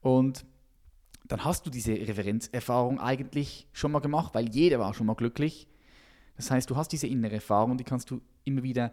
Und 0.00 0.46
dann 1.28 1.44
hast 1.44 1.66
du 1.66 1.70
diese 1.70 1.92
Referenzerfahrung 1.92 2.98
eigentlich 2.98 3.68
schon 3.72 3.92
mal 3.92 4.00
gemacht, 4.00 4.34
weil 4.34 4.48
jeder 4.48 4.78
war 4.78 4.94
schon 4.94 5.06
mal 5.06 5.14
glücklich. 5.14 5.68
Das 6.36 6.50
heißt, 6.50 6.70
du 6.70 6.76
hast 6.76 6.88
diese 6.88 7.06
innere 7.06 7.34
Erfahrung 7.34 7.76
die 7.76 7.84
kannst 7.84 8.10
du 8.10 8.20
immer 8.44 8.62
wieder 8.62 8.92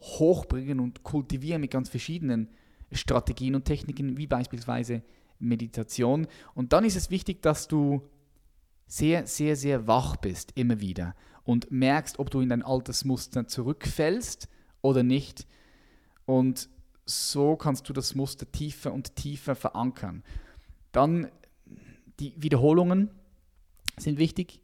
hochbringen 0.00 0.78
und 0.78 1.02
kultivieren 1.02 1.60
mit 1.60 1.72
ganz 1.72 1.88
verschiedenen 1.88 2.48
Strategien 2.92 3.54
und 3.54 3.64
Techniken, 3.64 4.16
wie 4.16 4.26
beispielsweise 4.26 5.02
Meditation. 5.40 6.26
Und 6.54 6.72
dann 6.72 6.84
ist 6.84 6.96
es 6.96 7.10
wichtig, 7.10 7.42
dass 7.42 7.68
du 7.68 8.02
sehr, 8.88 9.26
sehr, 9.26 9.54
sehr 9.54 9.86
wach 9.86 10.16
bist, 10.16 10.52
immer 10.56 10.80
wieder 10.80 11.14
und 11.44 11.70
merkst, 11.70 12.18
ob 12.18 12.30
du 12.30 12.40
in 12.40 12.48
dein 12.48 12.62
altes 12.62 13.04
Muster 13.04 13.46
zurückfällst 13.46 14.48
oder 14.82 15.02
nicht. 15.02 15.46
Und 16.26 16.68
so 17.06 17.56
kannst 17.56 17.88
du 17.88 17.92
das 17.92 18.14
Muster 18.14 18.50
tiefer 18.50 18.92
und 18.92 19.16
tiefer 19.16 19.54
verankern. 19.54 20.22
Dann 20.92 21.30
die 22.20 22.34
Wiederholungen 22.36 23.10
sind 23.96 24.18
wichtig. 24.18 24.60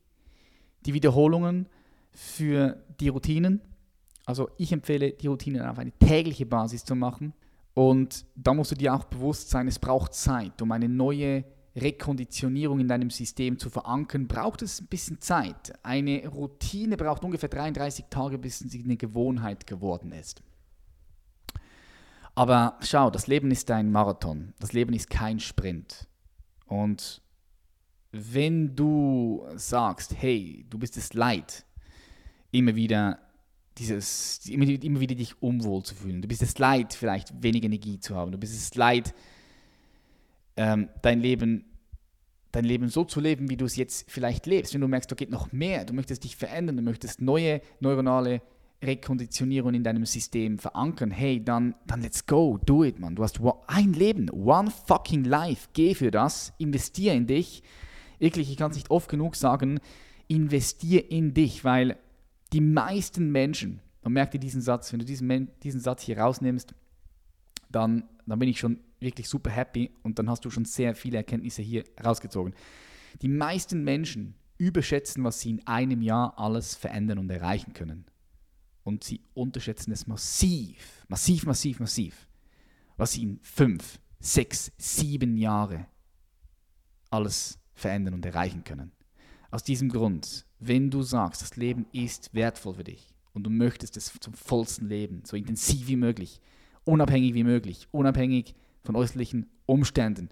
Die 0.85 0.95
Wiederholungen 0.95 1.69
für 2.11 2.85
die 3.01 3.09
Routinen. 3.09 3.63
Also 4.27 4.51
ich 4.59 4.73
empfehle, 4.73 5.13
die 5.13 5.27
Routinen 5.27 5.63
auf 5.63 5.79
eine 5.79 5.93
tägliche 5.93 6.47
Basis 6.47 6.85
zu 6.85 6.95
machen. 6.95 7.33
Und 7.73 8.25
da 8.37 8.55
musst 8.55 8.71
du 8.71 8.77
dir 8.77 8.95
auch 8.95 9.05
bewusst 9.05 9.51
sein, 9.51 9.69
es 9.69 9.79
braucht 9.79 10.15
Zeit, 10.15 10.63
um 10.63 10.71
eine 10.71 10.89
neue 10.89 11.45
Rekonditionierung 11.77 12.81
in 12.81 12.89
deinem 12.89 13.11
System 13.11 13.59
zu 13.59 13.69
verankern, 13.69 14.29
braucht 14.29 14.63
es 14.63 14.81
ein 14.81 14.87
bisschen 14.87 15.21
Zeit. 15.21 15.73
Eine 15.83 16.29
Routine 16.29 16.97
braucht 16.97 17.25
ungefähr 17.25 17.49
33 17.49 18.07
Tage, 18.11 18.39
bis 18.39 18.61
sie 18.61 18.85
eine 18.85 18.97
Gewohnheit 18.97 19.67
geworden 19.67 20.13
ist. 20.13 20.43
Aber 22.37 22.79
schau, 22.81 23.11
das 23.11 23.27
Leben 23.27 23.51
ist 23.51 23.71
ein 23.71 23.91
Marathon. 23.91 24.55
Das 24.59 24.73
Leben 24.73 24.93
ist 24.93 25.11
kein 25.11 25.41
Sprint. 25.41 26.09
Und 26.67 27.23
wenn 28.13 28.75
du 28.75 29.47
sagst, 29.57 30.15
hey, 30.17 30.65
du 30.71 30.79
bist 30.79 30.97
es 30.97 31.15
leid, 31.15 31.65
immer 32.51 32.75
wieder 32.77 33.19
dieses, 33.79 34.47
immer, 34.47 34.67
immer 34.67 35.01
wieder 35.01 35.17
dich 35.17 35.41
unwohl 35.43 35.83
zu 35.83 35.95
fühlen. 35.95 36.23
Du 36.23 36.29
bist 36.29 36.43
es 36.43 36.59
leid, 36.59 36.95
vielleicht 36.95 37.43
wenig 37.43 37.65
Energie 37.65 37.99
zu 37.99 38.15
haben. 38.15 38.31
Du 38.31 38.39
bist 38.39 38.55
es 38.55 38.75
leid, 38.77 39.15
ähm, 40.57 40.89
dein 41.03 41.21
Leben 41.21 41.65
dein 42.55 42.65
Leben 42.65 42.89
so 42.89 43.05
zu 43.05 43.21
leben, 43.21 43.51
wie 43.51 43.57
du 43.57 43.65
es 43.65 43.75
jetzt 43.75 44.09
vielleicht 44.09 44.47
lebst. 44.47 44.75
Wenn 44.75 44.81
du 44.81 44.89
merkst, 44.89 45.11
da 45.11 45.17
geht 45.17 45.31
noch 45.31 45.53
mehr, 45.53 45.85
du 45.85 45.93
möchtest 45.93 46.23
dich 46.23 46.37
verändern, 46.37 46.77
du 46.77 46.83
möchtest 46.83 47.21
neue 47.21 47.61
neuronale 47.81 48.43
Rekonditionierung 48.83 49.75
in 49.75 49.83
deinem 49.83 50.05
System 50.05 50.59
verankern, 50.59 51.11
hey, 51.11 51.43
dann, 51.43 51.75
dann 51.87 52.03
let's 52.03 52.27
go, 52.27 52.59
do 52.65 52.85
it, 52.85 52.99
man. 52.99 53.17
Du 53.17 53.23
hast 53.23 53.41
ein 53.67 53.93
Leben, 53.93 54.31
one 54.31 54.71
fucking 54.71 55.25
life. 55.25 55.69
Geh 55.73 55.95
für 55.95 56.11
das, 56.11 56.53
investier 56.59 57.15
in 57.15 57.27
dich. 57.27 57.63
Wirklich, 58.19 58.51
ich 58.51 58.57
kann 58.57 58.71
es 58.71 58.77
nicht 58.77 58.91
oft 58.91 59.09
genug 59.09 59.37
sagen, 59.37 59.81
investier 60.29 61.11
in 61.11 61.35
dich, 61.35 61.65
weil 61.65 61.97
die 62.53 62.61
meisten 62.61 63.33
Menschen, 63.33 63.81
man 64.03 64.13
merkt 64.13 64.35
dir 64.35 64.39
diesen 64.39 64.61
Satz, 64.61 64.93
wenn 64.93 65.01
du 65.01 65.05
diesen, 65.05 65.51
diesen 65.63 65.81
Satz 65.81 66.03
hier 66.03 66.19
rausnimmst, 66.19 66.75
dann, 67.71 68.05
dann 68.31 68.39
bin 68.39 68.49
ich 68.49 68.59
schon 68.59 68.81
wirklich 69.01 69.29
super 69.29 69.51
happy 69.51 69.91
und 70.03 70.19
dann 70.19 70.31
hast 70.31 70.45
du 70.45 70.51
schon 70.51 70.65
sehr 70.65 70.95
viele 70.95 71.19
Erkenntnisse 71.19 71.63
hier 71.63 71.85
rausgezogen. 72.03 72.55
Die 73.23 73.29
meisten 73.29 73.85
Menschen 73.85 74.35
überschätzen, 74.59 75.25
was 75.25 75.41
sie 75.41 75.51
in 75.51 75.67
einem 75.67 76.03
Jahr 76.03 76.39
alles 76.39 76.75
verändern 76.75 77.19
und 77.19 77.31
erreichen 77.31 77.73
können. 77.73 78.07
Und 78.83 79.05
sie 79.05 79.21
unterschätzen 79.35 79.93
es 79.93 80.07
massiv, 80.07 81.05
massiv, 81.09 81.47
massiv, 81.47 81.81
massiv, 81.81 82.29
was 82.97 83.13
sie 83.13 83.23
in 83.23 83.41
fünf, 83.43 83.99
sechs, 84.21 84.73
sieben 84.77 85.37
Jahren 85.37 85.87
alles 87.11 87.59
verändern 87.75 88.15
und 88.15 88.27
erreichen 88.27 88.65
können. 88.65 88.93
Aus 89.51 89.63
diesem 89.63 89.89
Grund, 89.89 90.47
wenn 90.59 90.91
du 90.91 91.03
sagst, 91.03 91.43
das 91.43 91.57
Leben 91.57 91.87
ist 91.93 92.35
wertvoll 92.35 92.75
für 92.75 92.85
dich 92.85 93.15
und 93.33 93.45
du 93.45 93.51
möchtest 93.51 93.97
es 93.97 94.13
zum 94.21 94.35
vollsten 94.35 94.89
leben, 94.89 95.23
so 95.25 95.37
intensiv 95.37 95.87
wie 95.87 95.97
möglich, 95.97 96.41
unabhängig 96.85 97.35
wie 97.35 97.45
möglich, 97.45 97.89
unabhängig 97.91 98.55
von 98.83 98.97
äußerlichen 98.97 99.47
Umständen, 99.67 100.29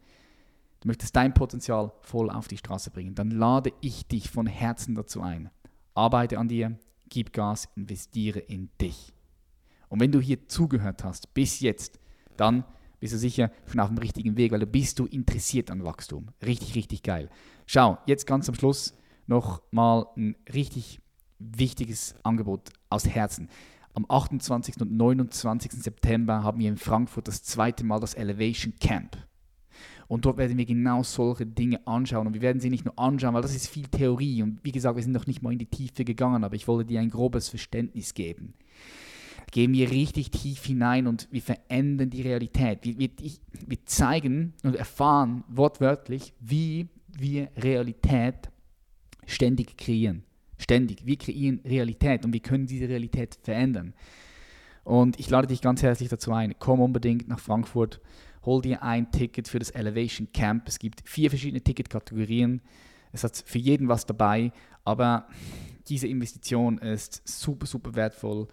du 0.81 0.89
möchtest 0.89 1.17
dein 1.17 1.35
Potenzial 1.35 1.93
voll 2.03 2.31
auf 2.31 2.49
die 2.49 2.59
Straße 2.59 2.91
bringen, 2.91 3.15
dann 3.15 3.31
lade 3.31 3.73
ich 3.81 4.07
dich 4.07 4.31
von 4.31 4.47
Herzen 4.47 4.95
dazu 4.95 5.23
ein. 5.23 5.51
Arbeite 5.95 6.39
an 6.39 6.49
dir, 6.49 6.79
gib 7.09 7.33
Gas, 7.33 7.69
investiere 7.77 8.39
in 8.39 8.71
dich. 8.81 9.13
Und 9.89 10.01
wenn 10.01 10.13
du 10.13 10.21
hier 10.21 10.49
zugehört 10.49 11.05
hast 11.05 11.35
bis 11.35 11.61
jetzt, 11.61 11.99
dann 12.37 12.65
bist 12.99 13.15
du 13.15 13.19
sicher 13.19 13.51
schon 13.67 13.81
auf 13.81 13.89
dem 13.89 13.99
richtigen 13.99 14.37
Weg, 14.37 14.53
weil 14.53 14.61
du 14.61 14.67
bist 14.67 14.99
du 14.99 15.07
interessiert 15.07 15.71
an 15.71 15.85
Wachstum. 15.85 16.29
Richtig, 16.45 16.75
richtig 16.75 17.03
geil. 17.03 17.29
Schau, 17.67 17.99
jetzt 18.07 18.27
ganz 18.27 18.49
am 18.49 18.55
Schluss 18.55 18.95
noch 19.27 19.61
mal 19.71 20.07
ein 20.17 20.37
richtig 20.55 21.01
wichtiges 21.39 22.15
Angebot 22.23 22.71
aus 22.89 23.07
Herzen. 23.07 23.49
Am 23.95 24.07
28. 24.09 24.81
und 24.81 24.93
29. 24.97 25.73
September 25.73 26.43
haben 26.43 26.61
wir 26.61 26.69
in 26.69 26.79
Frankfurt 26.79 27.29
das 27.29 27.43
zweite 27.43 27.85
Mal 27.85 28.01
das 28.01 28.15
Elevation 28.15 28.73
Camp. 28.81 29.17
Und 30.09 30.25
dort 30.25 30.37
werden 30.37 30.59
wir 30.59 30.67
genau 30.67 31.03
solche 31.03 31.47
Dinge 31.47 31.87
anschauen. 31.87 32.27
Und 32.27 32.35
wir 32.35 32.43
werden 32.43 32.61
sie 32.61 32.71
nicht 32.71 32.85
nur 32.85 32.99
anschauen, 32.99 33.35
weil 33.35 33.43
das 33.43 33.55
ist 33.55 33.69
viel 33.69 33.87
Theorie. 33.89 34.43
Und 34.43 34.61
wie 34.63 34.73
gesagt, 34.73 34.97
wir 34.97 35.03
sind 35.03 35.13
noch 35.13 35.27
nicht 35.27 35.43
mal 35.43 35.53
in 35.53 35.59
die 35.59 35.67
Tiefe 35.67 36.05
gegangen, 36.05 36.45
aber 36.45 36.55
ich 36.55 36.69
wollte 36.69 36.87
dir 36.87 37.01
ein 37.01 37.11
grobes 37.11 37.49
Verständnis 37.49 38.15
geben. 38.15 38.55
Gehen 39.51 39.73
wir 39.73 39.91
richtig 39.91 40.31
tief 40.31 40.65
hinein 40.65 41.07
und 41.07 41.29
wir 41.31 41.43
verändern 41.43 42.09
die 42.11 42.23
Realität. 42.23 42.81
Wir, 42.83 42.99
wir, 42.99 43.11
wir 43.67 43.87
zeigen 43.87 44.55
und 44.63 44.77
erfahren 44.77 45.45
wortwörtlich, 45.49 46.33
wie 46.41 46.89
wir 47.09 47.49
Realität 47.57 48.51
ständig 49.27 49.77
kreieren. 49.77 50.25
Ständig. 50.63 51.05
Wir 51.05 51.17
kreieren 51.17 51.61
Realität 51.65 52.25
und 52.25 52.33
wir 52.33 52.41
können 52.41 52.67
diese 52.67 52.89
Realität 52.89 53.39
verändern. 53.43 53.95
Und 54.85 55.19
ich 55.19 55.29
lade 55.29 55.49
dich 55.49 55.61
ganz 55.61 55.83
herzlich 55.83 56.09
dazu 56.09 56.33
ein. 56.33 56.55
Komm 56.59 56.81
unbedingt 56.81 57.29
nach 57.29 57.41
Frankfurt, 57.41 58.01
hol 58.45 58.63
dir 58.63 58.83
ein 58.83 59.11
Ticket 59.11 59.49
für 59.49 59.59
das 59.59 59.71
Elevation 59.71 60.29
Camp. 60.33 60.69
Es 60.69 60.79
gibt 60.79 61.03
vier 61.05 61.31
verschiedene 61.31 61.63
Ticketkategorien. 61.63 62.61
Es 63.13 63.25
hat 63.25 63.37
für 63.45 63.59
jeden 63.59 63.89
was 63.89 64.07
dabei, 64.07 64.53
aber 64.85 65.27
diese 65.89 66.07
Investition 66.07 66.79
ist 66.79 67.23
super, 67.27 67.67
super 67.67 67.95
wertvoll. 67.95 68.49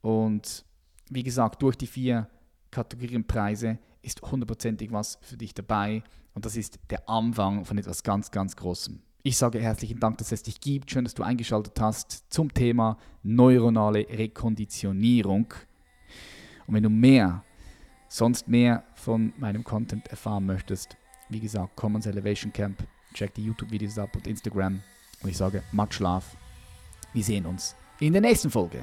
Und 0.00 0.64
wie 1.10 1.22
gesagt, 1.22 1.62
durch 1.62 1.76
die 1.76 1.86
vier 1.86 2.28
Kategorienpreise 2.70 3.78
ist 4.02 4.20
hundertprozentig 4.22 4.90
was 4.90 5.18
für 5.22 5.36
dich 5.36 5.54
dabei. 5.54 6.02
Und 6.34 6.44
das 6.44 6.56
ist 6.56 6.78
der 6.90 7.08
Anfang 7.08 7.64
von 7.64 7.78
etwas 7.78 8.02
ganz, 8.02 8.30
ganz 8.30 8.56
Großem. 8.56 9.00
Ich 9.24 9.36
sage 9.36 9.60
herzlichen 9.60 10.00
Dank, 10.00 10.18
dass 10.18 10.32
es 10.32 10.42
dich 10.42 10.60
gibt. 10.60 10.90
Schön, 10.90 11.04
dass 11.04 11.14
du 11.14 11.22
eingeschaltet 11.22 11.80
hast 11.80 12.24
zum 12.28 12.52
Thema 12.52 12.98
neuronale 13.22 14.00
Rekonditionierung. 14.08 15.46
Und 16.66 16.74
wenn 16.74 16.82
du 16.82 16.90
mehr, 16.90 17.44
sonst 18.08 18.48
mehr 18.48 18.82
von 18.94 19.32
meinem 19.38 19.62
Content 19.62 20.08
erfahren 20.08 20.44
möchtest, 20.44 20.96
wie 21.28 21.38
gesagt, 21.38 21.74
komm 21.76 21.94
ins 21.94 22.06
Elevation 22.06 22.52
Camp, 22.52 22.82
check 23.14 23.32
die 23.34 23.44
YouTube-Videos 23.44 23.96
ab 23.98 24.10
und 24.16 24.26
Instagram. 24.26 24.82
Und 25.22 25.30
ich 25.30 25.36
sage, 25.36 25.62
Matt 25.70 25.94
Schlaf. 25.94 26.36
Wir 27.12 27.22
sehen 27.22 27.46
uns 27.46 27.76
in 28.00 28.12
der 28.12 28.22
nächsten 28.22 28.50
Folge. 28.50 28.82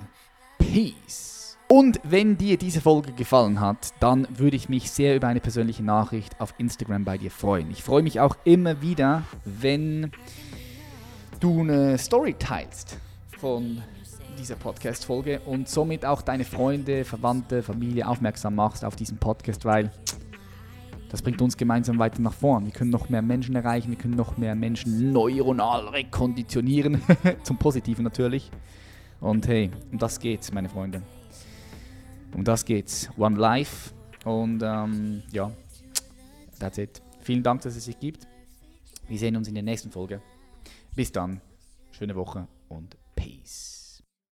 Peace. 0.58 1.39
Und 1.72 2.00
wenn 2.04 2.36
dir 2.36 2.58
diese 2.58 2.82
Folge 2.82 3.12
gefallen 3.12 3.60
hat, 3.60 3.94
dann 4.00 4.28
würde 4.40 4.56
ich 4.56 4.70
mich 4.70 4.90
sehr 4.90 5.16
über 5.16 5.28
eine 5.28 5.40
persönliche 5.40 5.84
Nachricht 5.84 6.42
auf 6.42 6.56
Instagram 6.58 7.06
bei 7.06 7.20
dir 7.20 7.30
freuen. 7.30 7.70
Ich 7.70 7.84
freue 7.84 8.02
mich 8.02 8.20
auch 8.20 8.36
immer 8.44 8.82
wieder, 8.82 9.22
wenn 9.46 10.12
du 11.40 11.60
eine 11.60 12.00
Story 12.00 12.34
teilst 12.40 12.98
von 13.38 13.84
dieser 14.40 14.56
Podcast-Folge 14.56 15.42
und 15.46 15.70
somit 15.70 16.06
auch 16.06 16.24
deine 16.24 16.44
Freunde, 16.44 17.06
Verwandte, 17.06 17.62
Familie 17.62 18.08
aufmerksam 18.08 18.56
machst 18.56 18.84
auf 18.84 18.96
diesen 18.96 19.20
Podcast, 19.20 19.64
weil 19.64 19.92
das 21.10 21.22
bringt 21.22 21.40
uns 21.40 21.56
gemeinsam 21.56 22.00
weiter 22.00 22.20
nach 22.24 22.34
vorn. 22.34 22.66
Wir 22.66 22.74
können 22.74 22.90
noch 22.90 23.10
mehr 23.10 23.22
Menschen 23.22 23.56
erreichen, 23.56 23.92
wir 23.92 23.98
können 23.98 24.16
noch 24.16 24.38
mehr 24.38 24.56
Menschen 24.56 25.12
neuronal 25.14 25.88
rekonditionieren, 25.90 27.04
zum 27.44 27.58
Positiven 27.58 28.04
natürlich. 28.04 28.50
Und 29.22 29.48
hey, 29.48 29.70
um 29.92 30.00
das 30.00 30.20
geht's, 30.20 30.52
meine 30.52 30.70
Freunde. 30.70 31.04
Um 32.34 32.44
das 32.44 32.66
geht's. 32.66 33.10
One 33.18 33.38
Life. 33.38 33.94
Und 34.26 34.62
ähm, 34.64 35.24
ja, 35.32 35.52
that's 36.60 36.78
it. 36.78 37.02
Vielen 37.22 37.44
Dank, 37.44 37.62
dass 37.62 37.76
es 37.76 37.86
sich 37.86 38.00
gibt. 38.00 38.28
Wir 39.08 39.18
sehen 39.18 39.36
uns 39.36 39.48
in 39.48 39.54
der 39.54 39.64
nächsten 39.64 39.92
Folge. 39.92 40.22
Bis 40.96 41.12
dann, 41.12 41.42
schöne 41.92 42.16
Woche 42.16 42.48
und 42.68 42.96